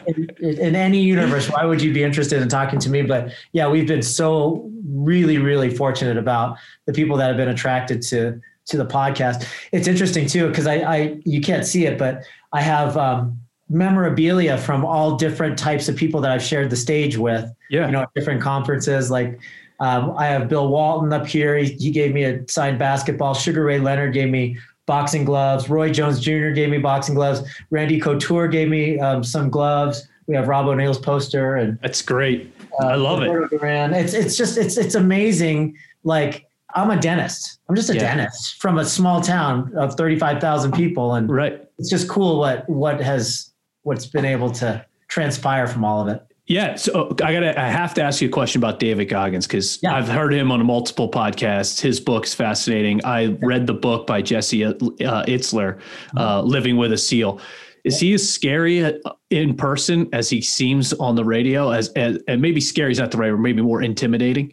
[0.07, 1.49] in, in any universe?
[1.49, 3.01] Why would you be interested in talking to me?
[3.01, 8.01] But yeah, we've been so really really fortunate about the people that have been attracted
[8.03, 9.45] to to the podcast.
[9.71, 12.23] It's interesting too because I I you can't see it, but
[12.53, 12.97] I have.
[12.97, 13.39] Um,
[13.71, 17.85] memorabilia from all different types of people that I've shared the stage with yeah.
[17.85, 19.09] you know, at different conferences.
[19.09, 19.39] Like
[19.79, 21.57] um, I have Bill Walton up here.
[21.57, 23.33] He, he gave me a signed basketball.
[23.33, 24.57] Sugar Ray Leonard gave me
[24.89, 25.69] boxing gloves.
[25.69, 26.49] Roy Jones Jr.
[26.49, 27.43] gave me boxing gloves.
[27.69, 30.07] Randy Couture gave me um, some gloves.
[30.25, 32.51] We have Rob O'Neill's poster and That's great.
[32.81, 33.49] uh, I love it.
[33.51, 33.93] Duran.
[33.93, 35.75] It's it's just it's it's amazing.
[36.03, 37.59] Like I'm a dentist.
[37.69, 38.15] I'm just a Yeah.
[38.15, 41.63] dentist from a small town of 35,000 people, and Right.
[41.77, 43.51] it's just cool what what has
[43.83, 46.21] what's been able to transpire from all of it.
[46.49, 47.59] Yeah, so I gotta.
[47.61, 49.95] I have to ask you a question about David Goggins because Yeah.
[49.95, 51.79] I've heard him on multiple podcasts.
[51.79, 52.99] His book's fascinating.
[53.05, 55.79] I read the book by Jesse uh, Itzler,
[56.17, 57.39] uh, "Living with a Seal."
[57.83, 58.93] Is he as scary uh,
[59.29, 61.69] in person as he seems on the radio?
[61.69, 63.39] As, as and maybe scary is not the right word.
[63.41, 64.51] Maybe more intimidating.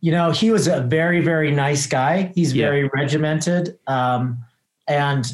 [0.00, 2.30] you know, he was a very, very nice guy.
[2.34, 2.66] He's Yeah.
[2.66, 3.78] very regimented.
[3.86, 4.36] Um,
[4.86, 5.24] and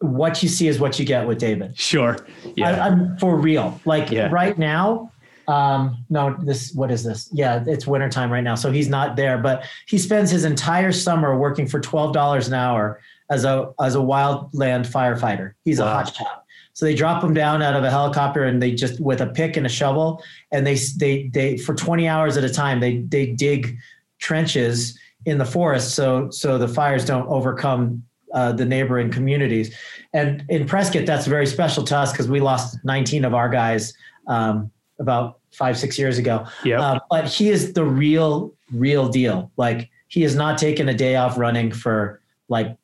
[0.00, 1.78] what you see is what you get with David.
[1.78, 2.18] Sure.
[2.44, 2.84] I, Yeah.
[2.84, 3.80] I'm for real.
[3.86, 4.28] Like Yeah.
[4.30, 5.10] right now,
[5.48, 7.28] um, no, this, what is this?
[7.32, 8.54] Yeah, it's wintertime right now.
[8.54, 13.00] So he's not there, but he spends his entire summer working for $12 an hour
[13.30, 15.54] as a, as a wildland firefighter.
[15.64, 15.94] He's a Wow.
[15.94, 16.44] hot shot.
[16.74, 19.56] So they drop him down out of a helicopter and they just with a pick
[19.56, 23.26] and a shovel and they they they for 20 hours at a time they they
[23.26, 23.76] dig
[24.20, 29.74] trenches in the forest so so the fires don't overcome uh, the neighboring communities.
[30.12, 33.92] And in Prescott, that's very special to us because we lost 19 of our guys
[34.28, 36.46] um, about five six years ago.
[36.64, 36.80] yeah.
[36.80, 39.50] Uh, but he is the real, real deal.
[39.56, 42.76] Like he has not taken a day off running for like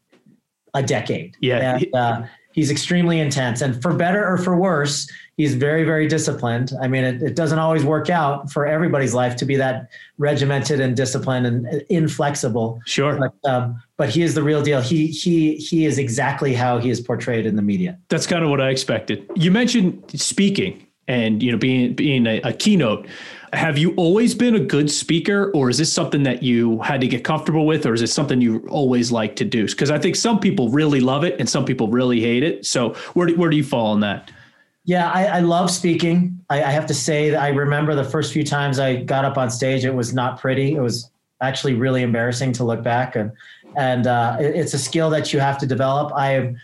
[0.74, 1.37] a decade.
[1.40, 1.77] Yeah.
[1.77, 2.22] And, uh,
[2.55, 6.72] he's extremely intense, and for better or for worse, he's very, very disciplined.
[6.81, 10.81] I mean, it, it doesn't always work out for everybody's life to be that regimented
[10.81, 12.81] and disciplined and uh, inflexible.
[12.87, 13.18] sure.
[13.18, 14.81] But um, but he is the real deal.
[14.81, 17.98] He he he is exactly how he is portrayed in the media.
[18.09, 19.29] That's kind of what I expected.
[19.35, 23.06] You mentioned speaking and you know being being a, a keynote.
[23.52, 27.06] Have you always been a good speaker, or is this something that you had to
[27.06, 29.66] get comfortable with, or is it something you always like to do?
[29.66, 32.66] Because I think some people really love it and some people really hate it.
[32.66, 34.32] So where do, where do you fall on that?
[34.86, 36.38] Yeah, I, I love speaking.
[36.50, 39.38] I, I have to say that I remember the first few times I got up
[39.38, 40.74] on stage, it was not pretty.
[40.74, 43.30] It was actually really embarrassing to look back, and
[43.76, 46.12] and uh, it- it's a skill that you have to develop.
[46.12, 46.54] I have,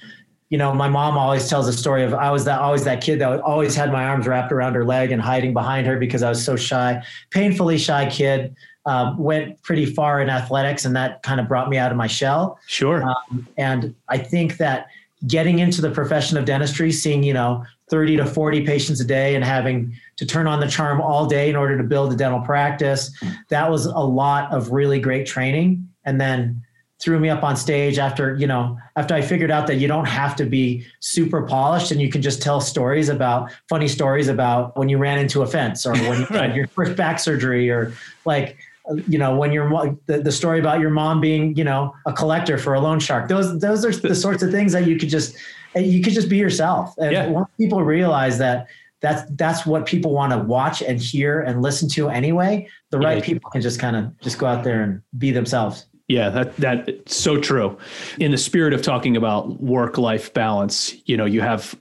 [0.50, 3.20] you know, my mom always tells a story of I was that always that kid
[3.20, 6.28] that always had my arms wrapped around her leg and hiding behind her because I
[6.28, 8.54] was so shy, painfully shy kid.
[8.86, 12.06] Um, went pretty far in athletics, and that kind of brought me out of my
[12.06, 12.58] shell.
[12.66, 13.02] Sure.
[13.02, 14.86] Um, and I think that
[15.26, 19.34] getting into the profession of dentistry, seeing, you know, 30 to 40 patients a day
[19.34, 22.40] and having to turn on the charm all day in order to build a dental
[22.40, 23.12] practice,
[23.50, 25.86] that was a lot of really great training.
[26.06, 26.62] And then
[27.00, 30.04] threw me up on stage after you know after i figured out that you don't
[30.06, 34.76] have to be super polished and you can just tell stories about funny stories about
[34.76, 37.92] when you ran into a fence or when you had your first back surgery or
[38.24, 38.58] like
[39.06, 42.58] you know when your the, the story about your mom being you know a collector
[42.58, 45.34] for a loan shark those those are the sorts of things that you could just
[45.76, 47.26] you could just be yourself and Yeah.
[47.28, 48.66] once people realize that
[49.00, 53.18] that's that's what people want to watch and hear and listen to anyway the right
[53.18, 53.24] Yeah.
[53.24, 57.16] people can just kind of just go out there and be themselves Yeah, that that's
[57.16, 57.78] so true.
[58.18, 61.80] In the spirit of talking about work life balance, you know, you have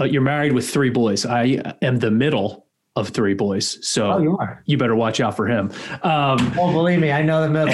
[0.00, 1.24] uh, you're married with three boys.
[1.24, 2.66] I am the middle
[2.96, 5.70] of three boys, so oh you are you better watch out for him.
[6.02, 7.72] Um, oh believe me i know the middle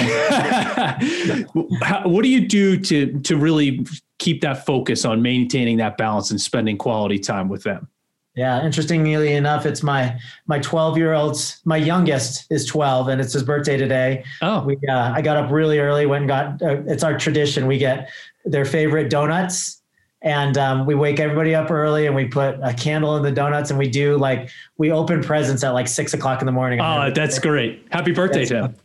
[1.81, 3.83] how, what do you do to to really
[4.19, 7.87] keep that focus on maintaining that balance and spending quality time with them?
[8.35, 13.33] Yeah, interestingly enough, it's my my 12 year old's my youngest is 12 and it's
[13.33, 14.25] his birthday today.
[14.41, 17.65] Oh, We uh, I got up really early, went and got uh, it's our tradition.
[17.65, 18.09] We get
[18.43, 19.81] their favorite donuts
[20.21, 23.69] and um, we wake everybody up early and we put a candle in the donuts
[23.69, 26.81] and we do like we open presents at like six o'clock in the morning.
[26.81, 27.85] oh, that's great!
[27.91, 28.75] Happy birthday, Tim.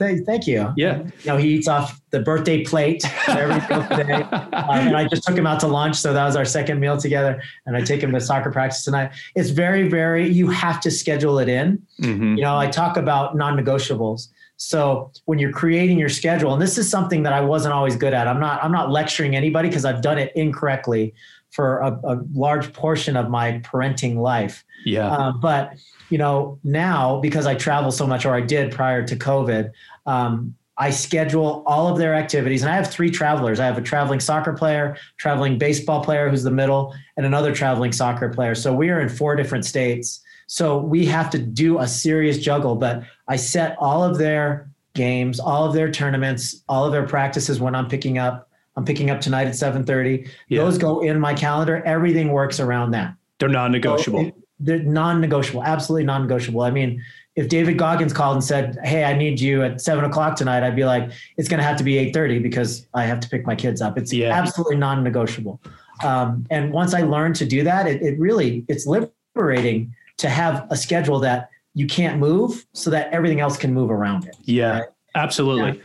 [0.00, 0.72] Thank, thank you.
[0.78, 1.02] Yeah.
[1.02, 3.60] You know, he eats off the birthday plate every
[3.94, 4.22] today.
[4.22, 5.96] Um, and I just took him out to lunch.
[5.96, 7.42] So that was our second meal together.
[7.66, 9.12] And I take him to soccer practice tonight.
[9.36, 11.82] It's very, very, you have to schedule it in.
[12.00, 12.38] Mhm.
[12.38, 14.28] You know, I talk about non negotiables.
[14.56, 18.14] So when you're creating your schedule, and this is something that I wasn't always good
[18.14, 21.12] at, I'm not, I'm not lecturing anybody because I've done it incorrectly
[21.50, 24.64] for a, a large portion of my parenting life.
[24.84, 25.74] Yeah, Um, but
[26.08, 29.70] you know, now because I travel so much, or I did prior to COVID,
[30.14, 33.60] um, I schedule all of their activities, and I have three travelers.
[33.60, 37.92] I have a traveling soccer player, traveling baseball player who's the middle, and another traveling
[37.92, 38.54] soccer player.
[38.54, 40.20] So we are in four different states.
[40.46, 42.74] So we have to do a serious juggle.
[42.76, 47.60] But I set all of their games, all of their tournaments, all of their practices
[47.60, 48.48] when I'm picking up.
[48.76, 50.28] I'm picking up tonight at 7:30.
[50.48, 50.62] Yeah.
[50.64, 51.82] Those go in my calendar.
[51.84, 53.14] Everything works around that.
[53.38, 54.20] they're non-negotiable.
[54.20, 56.60] So it- they're non-negotiable, absolutely non-negotiable.
[56.60, 57.02] I mean,
[57.36, 60.76] if David Goggins called and said, "Hey, I need you at seven o'clock tonight," I'd
[60.76, 63.46] be like, "It's going to have to be eight thirty because I have to pick
[63.46, 64.30] my kids up." It's Yeah.
[64.32, 65.60] absolutely non-negotiable.
[66.02, 70.66] Um, and once I learned to do that, it, it really it's liberating to have
[70.70, 74.36] a schedule that you can't move, so that everything else can move around it.
[74.44, 74.84] yeah, Right.
[75.14, 75.80] absolutely.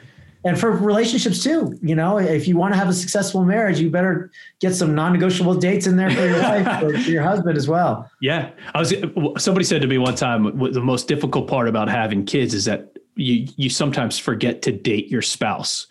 [0.45, 3.89] And for relationships too, you know, if you want to have a successful marriage, you
[3.89, 7.67] better get some non-negotiable dates in there for your wife or for your husband as
[7.67, 8.09] well.
[8.21, 8.93] Yeah, I was.
[9.37, 12.95] Somebody said to me one time, the most difficult part about having kids is that
[13.15, 15.87] you you sometimes forget to date your spouse,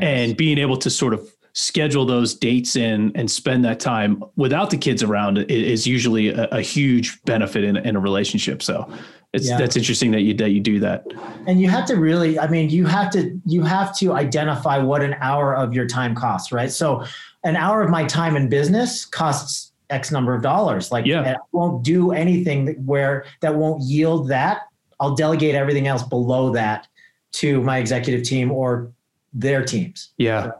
[0.00, 4.70] and being able to sort of schedule those dates in and spend that time without
[4.70, 8.62] the kids around is usually a, a huge benefit in, in a relationship.
[8.62, 8.88] So
[9.32, 9.58] it's Yeah.
[9.58, 11.04] that's interesting that you that you do that.
[11.46, 15.02] and you have to really i mean you have to you have to identify what
[15.02, 17.04] an hour of your time costs right so
[17.44, 21.22] an hour of my time in business costs x number of dollars like Yeah.
[21.22, 24.62] i won't do anything that- where that won't yield that
[25.00, 26.86] i'll delegate everything else below that
[27.32, 28.90] to my executive team or
[29.32, 30.50] their teams Yeah,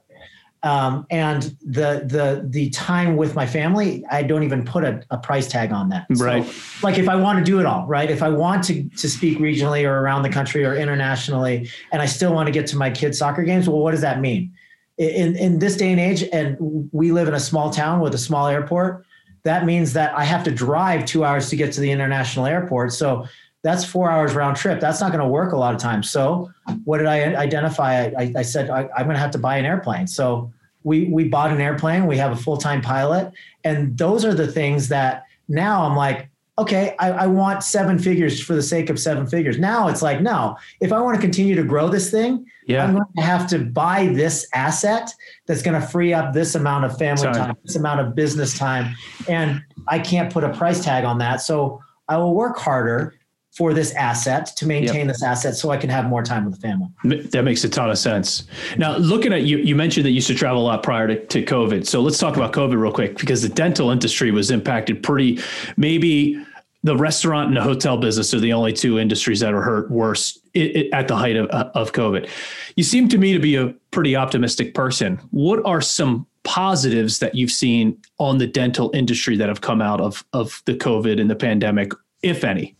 [0.62, 5.16] um, and the the the time with my family i don't even put a, a
[5.16, 6.06] price tag on that.
[6.14, 6.46] So, Right.
[6.82, 8.10] like if i want to do it all right?
[8.10, 12.06] If i want to to speak regionally or around the country or internationally and i
[12.06, 14.52] still want to get to my kids soccer games well what does that mean?
[14.98, 16.56] In in this day and age and
[16.92, 19.06] we live in a small town with a small airport
[19.44, 22.92] that means that i have to drive two hours to get to the international airport.
[22.92, 23.26] So
[23.62, 24.80] that's four hours round trip.
[24.80, 26.10] That's not going to work a lot of times.
[26.10, 26.50] So
[26.84, 28.10] what did i identify?
[28.16, 30.06] I, I said I, i'm going to have to buy an airplane.
[30.06, 30.52] So
[30.82, 32.06] we we bought an airplane.
[32.06, 33.32] We have a full-time pilot.
[33.64, 38.40] And those are the things that now i'm like okay I, I want seven figures
[38.40, 39.58] for the sake of seven figures.
[39.58, 42.84] Now it's like no if i want to continue to grow this thing yeah.
[42.84, 45.12] i'm going to have to buy this asset
[45.46, 47.34] that's going to free up this amount of family Time.
[47.34, 48.94] time this amount of business time
[49.28, 51.42] and i can't put a price tag on that.
[51.42, 53.14] So i will work harder
[53.52, 56.60] for this asset to maintain this asset so i can have more time with the
[56.60, 56.88] family
[57.30, 58.44] That makes a ton of sense.
[58.76, 61.24] Now, looking at you, you mentioned that you used to travel a lot prior to,
[61.26, 61.86] to COVID.
[61.86, 65.40] So let's talk about COVID real quick because the dental industry was impacted pretty.
[65.76, 66.44] Maybe
[66.82, 70.38] the restaurant and the hotel business are the only two industries that are hurt worse
[70.56, 72.28] i i at the height of, of COVID.
[72.76, 75.20] You seem to me to be a pretty optimistic person.
[75.30, 80.00] What are some positives that you've seen on the dental industry that have come out
[80.00, 81.92] of, of the COVID and the pandemic,
[82.22, 82.76] if any?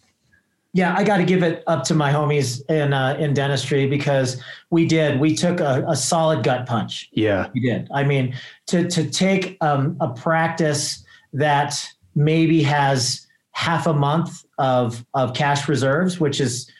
[0.73, 4.41] Yeah, I got to give it up to my homies in uh, in dentistry because
[4.71, 5.19] we did.
[5.19, 7.09] We took a, a solid gut punch.
[7.13, 7.49] Yeah.
[7.53, 7.89] We did.
[7.93, 8.37] I mean,
[8.69, 15.69] to to take um, a practice that maybe has half a month of of cash
[15.69, 16.71] reserves, which is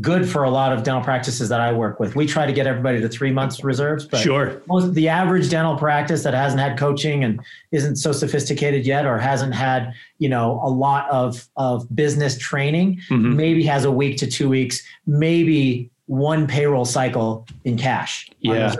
[0.00, 2.16] good for a lot of dental practices that I work with.
[2.16, 4.60] We try to get everybody to three months reserves, but sure.
[4.66, 9.18] most the average dental practice that hasn't had coaching and isn't so sophisticated yet, or
[9.18, 13.36] hasn't had you know a lot of of business training, Mhm.
[13.36, 18.28] maybe has a week to two weeks, maybe one payroll cycle in cash.
[18.40, 18.74] Yeah.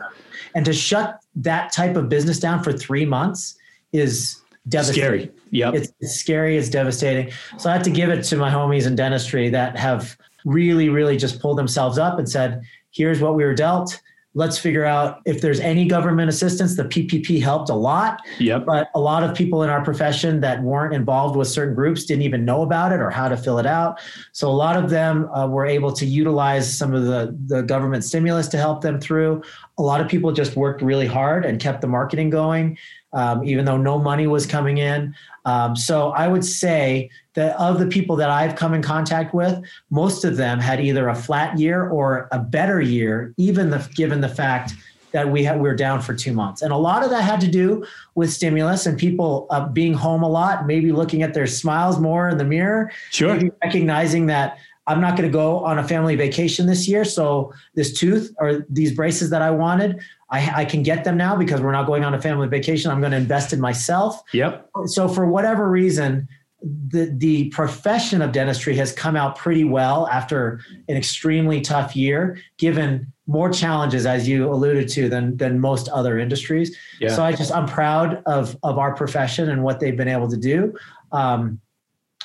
[0.55, 3.55] and to shut that type of business down for three months
[3.93, 5.03] is devastating.
[5.03, 5.31] Scary.
[5.51, 5.75] Yep.
[5.75, 6.57] It's, it's scary.
[6.57, 7.31] It's devastating.
[7.59, 10.17] So I had to give it to my homies in dentistry that have
[10.49, 14.01] really, really just pulled themselves up and said, here's what we were dealt.
[14.35, 16.77] Let's figure out if there's any government assistance.
[16.77, 18.65] The PPP helped a lot, yep.
[18.65, 22.23] but a lot of people in our profession that weren't involved with certain groups didn't
[22.23, 24.01] even know about it or how to fill it out.
[24.33, 28.05] So a lot of them uh, were able to utilize some of the, the government
[28.05, 29.43] stimulus to help them through.
[29.79, 32.79] A lot of people just worked really hard and kept the marketing going,
[33.15, 35.15] um, even though no money was coming in.
[35.47, 39.63] Um, so I would say that of the people that I've come in contact with,
[39.91, 44.21] most of them had either a flat year or a better year, even the, given
[44.21, 44.73] the fact
[45.13, 46.63] that we had, we were down for two months.
[46.63, 47.87] And a lot of that had to do
[48.17, 52.29] with stimulus and people uh, being home a lot, maybe looking at their smiles more
[52.29, 53.33] in the mirror, Sure.
[53.33, 54.59] maybe recognizing that
[54.89, 57.05] I'm not going to go on a family vacation this year.
[57.05, 61.37] So this tooth or these braces that I wanted, I, I can get them now
[61.37, 62.91] because we're not going on a family vacation.
[62.91, 64.23] I'm going to invest in myself.
[64.33, 64.71] Yep.
[64.87, 66.27] So for whatever reason,
[66.63, 72.39] the the profession of dentistry has come out pretty well after an extremely tough year,
[72.57, 76.77] given more challenges as you alluded to than than most other industries.
[77.01, 77.11] Yeah.
[77.11, 80.37] So I just I'm proud of of our profession and what they've been able to
[80.37, 80.75] do.
[81.13, 81.61] Um,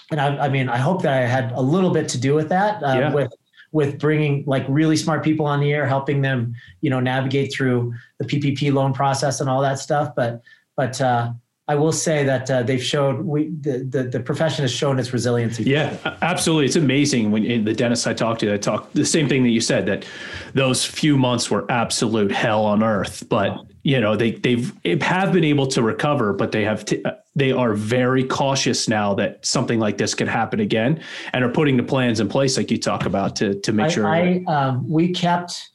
[0.10, 2.50] and I, I mean, I hope that I had a little bit to do with
[2.50, 3.14] that, uh, Yeah.
[3.14, 3.34] with
[3.72, 7.94] with bringing like really smart people on the air, helping them, you know, navigate through
[8.20, 10.14] the PPP loan process and all that stuff.
[10.16, 10.42] But
[10.76, 11.34] but uh,
[11.74, 15.12] I will say that uh, they've showed we the, the the profession has shown its
[15.12, 15.64] resiliency.
[15.64, 16.66] Yeah, absolutely.
[16.68, 19.50] It's amazing when in the dentists I talked to, I talked the same thing that
[19.50, 20.06] you said that
[20.54, 23.28] those few months were absolute hell on earth.
[23.28, 24.72] But you know they they've
[25.02, 27.04] have been able to recover, but they have t-
[27.36, 31.02] they are very cautious now that something like this could happen again,
[31.34, 33.90] and are putting the plans in place like you talk about to to make I,
[33.90, 34.08] sure.
[34.08, 35.72] I um, we kept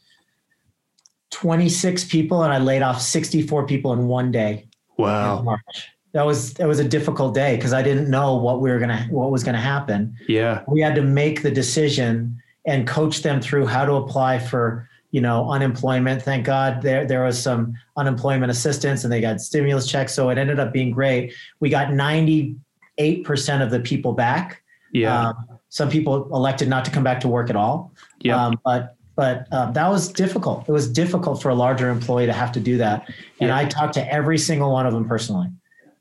[1.30, 4.67] 26 people and I laid off 64 people in one day.
[4.98, 5.42] Wow.
[5.42, 5.88] March.
[6.12, 9.06] That was that was a difficult day because I didn't know what we were gonna
[9.10, 10.16] what was gonna happen.
[10.26, 10.62] Yeah.
[10.66, 15.20] We had to make the decision and coach them through how to apply for you
[15.20, 16.22] know unemployment.
[16.22, 20.38] Thank God there there was some unemployment assistance and they got stimulus checks, so it
[20.38, 21.34] ended up being great.
[21.60, 24.62] We got 98 percent of the people back.
[24.92, 25.28] Yeah.
[25.28, 27.92] Um, some people elected not to come back to work at all.
[28.20, 28.42] Yeah.
[28.42, 30.68] Um, but but um, that was difficult.
[30.68, 33.08] It was difficult for a larger employee to have to do that.
[33.40, 33.56] And Yeah.
[33.56, 35.48] I talked to every single one of them personally.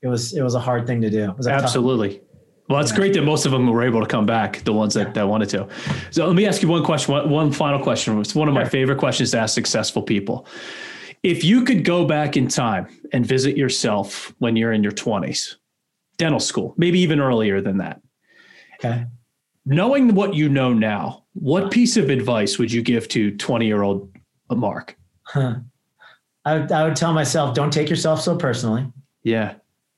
[0.04, 1.34] It was it was a hard thing to do.
[1.36, 2.22] Was a tough- Absolutely.
[2.70, 5.14] Well, it's great that most of them were able to come back, the ones that,
[5.16, 5.68] that wanted to.
[6.12, 8.20] So let me ask you one question, one, one final question.
[8.20, 8.70] It's one of my Sure.
[8.70, 10.46] favorite questions to ask successful people.
[11.24, 15.56] If you could go back in time and visit yourself when you're in your 20s,
[16.18, 18.00] dental school, maybe even earlier than that,
[18.76, 19.06] okay.
[19.68, 23.84] Knowing what you know now, what piece of advice would you give to 20 year
[23.84, 24.10] old
[24.50, 24.98] Mark?
[25.24, 25.56] Huh.
[26.46, 28.86] I, would- I would tell myself, don't take yourself so personally,
[29.24, 29.56] Yeah.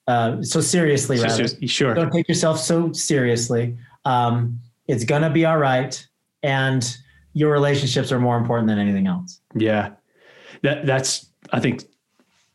[0.07, 1.43] uh, so seriously, Just- rather.
[1.43, 1.93] just- sure.
[1.93, 3.77] Don't take yourself so seriously.
[4.05, 6.03] Um, it's gonna be all right,
[6.41, 6.97] and
[7.33, 9.39] your relationships are more important than anything else.
[9.55, 9.91] Yeah,
[10.63, 11.83] that that's I think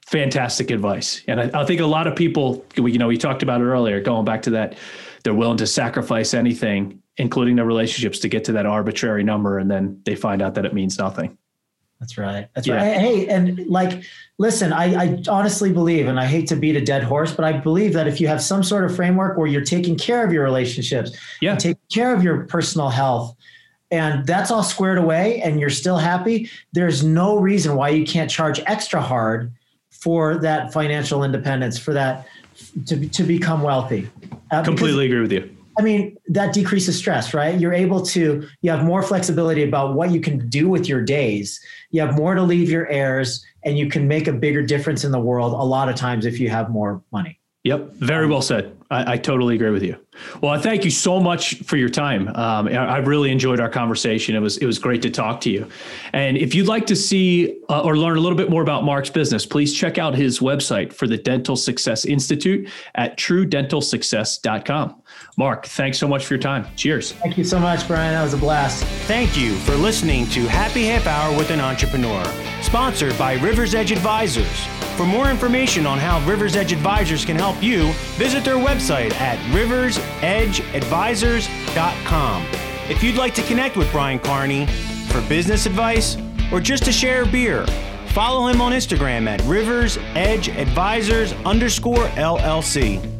[0.06, 3.44] fantastic advice, and I, I think a lot of people, we, you know, we talked
[3.44, 4.00] about it earlier.
[4.00, 4.76] Going back to that,
[5.22, 9.70] they're willing to sacrifice anything, including their relationships, to get to that arbitrary number, and
[9.70, 11.36] then they find out that it means nothing.
[12.00, 12.48] That's right.
[12.54, 12.76] That's Yeah.
[12.76, 12.96] right.
[12.96, 14.02] Hey, and like,
[14.38, 17.52] listen, I, I honestly believe, and I hate to beat a dead horse, but I
[17.52, 20.42] believe that if you have some sort of framework where you're taking care of your
[20.42, 21.54] relationships, Yeah.
[21.54, 23.36] taking care of your personal health,
[23.92, 28.28] and that's all squared away, and you're still happy, there's no reason why you can't
[28.28, 29.52] charge extra hard
[29.90, 32.26] for that financial independence, for that
[32.86, 34.10] to to become wealthy.
[34.50, 35.48] Uh, Completely agree with you.
[35.78, 37.58] I mean, that decreases stress, right?
[37.58, 41.60] You're able to, you have more flexibility about what you can do with your days.
[41.90, 45.10] You have more to leave your heirs, and you can make a bigger difference in
[45.10, 47.40] the world a lot of times if you have more money.
[47.64, 48.76] Yep, very um, well said.
[48.90, 49.96] I, I totally agree with you.
[50.40, 52.28] Well, I thank you so much for your time.
[52.28, 54.34] Um, I, I really enjoyed our conversation.
[54.34, 55.68] It was it was great to talk to you.
[56.12, 59.10] And if you'd like to see uh, or learn a little bit more about Mark's
[59.10, 65.02] business, please check out his website for the Dental Success Institute at TrueDentalSuccess.com.
[65.36, 66.66] Mark, thanks so much for your time.
[66.76, 67.12] Cheers.
[67.12, 68.14] Thank you so much, Brian.
[68.14, 68.84] That was a blast.
[69.06, 72.24] Thank you for listening to Happy Half Hour with an Entrepreneur,
[72.62, 74.83] sponsored by River's Edge Advisors.
[74.96, 79.36] For more information on how River's Edge Advisors can help you, visit their website at
[79.52, 82.46] riversedgeadvisors.com.
[82.88, 84.66] If you'd like to connect with Brian Carney
[85.08, 86.16] for business advice
[86.52, 87.66] or just to share a beer,
[88.08, 93.13] follow him on Instagram at Rivers Edge Advisors underscore LLC.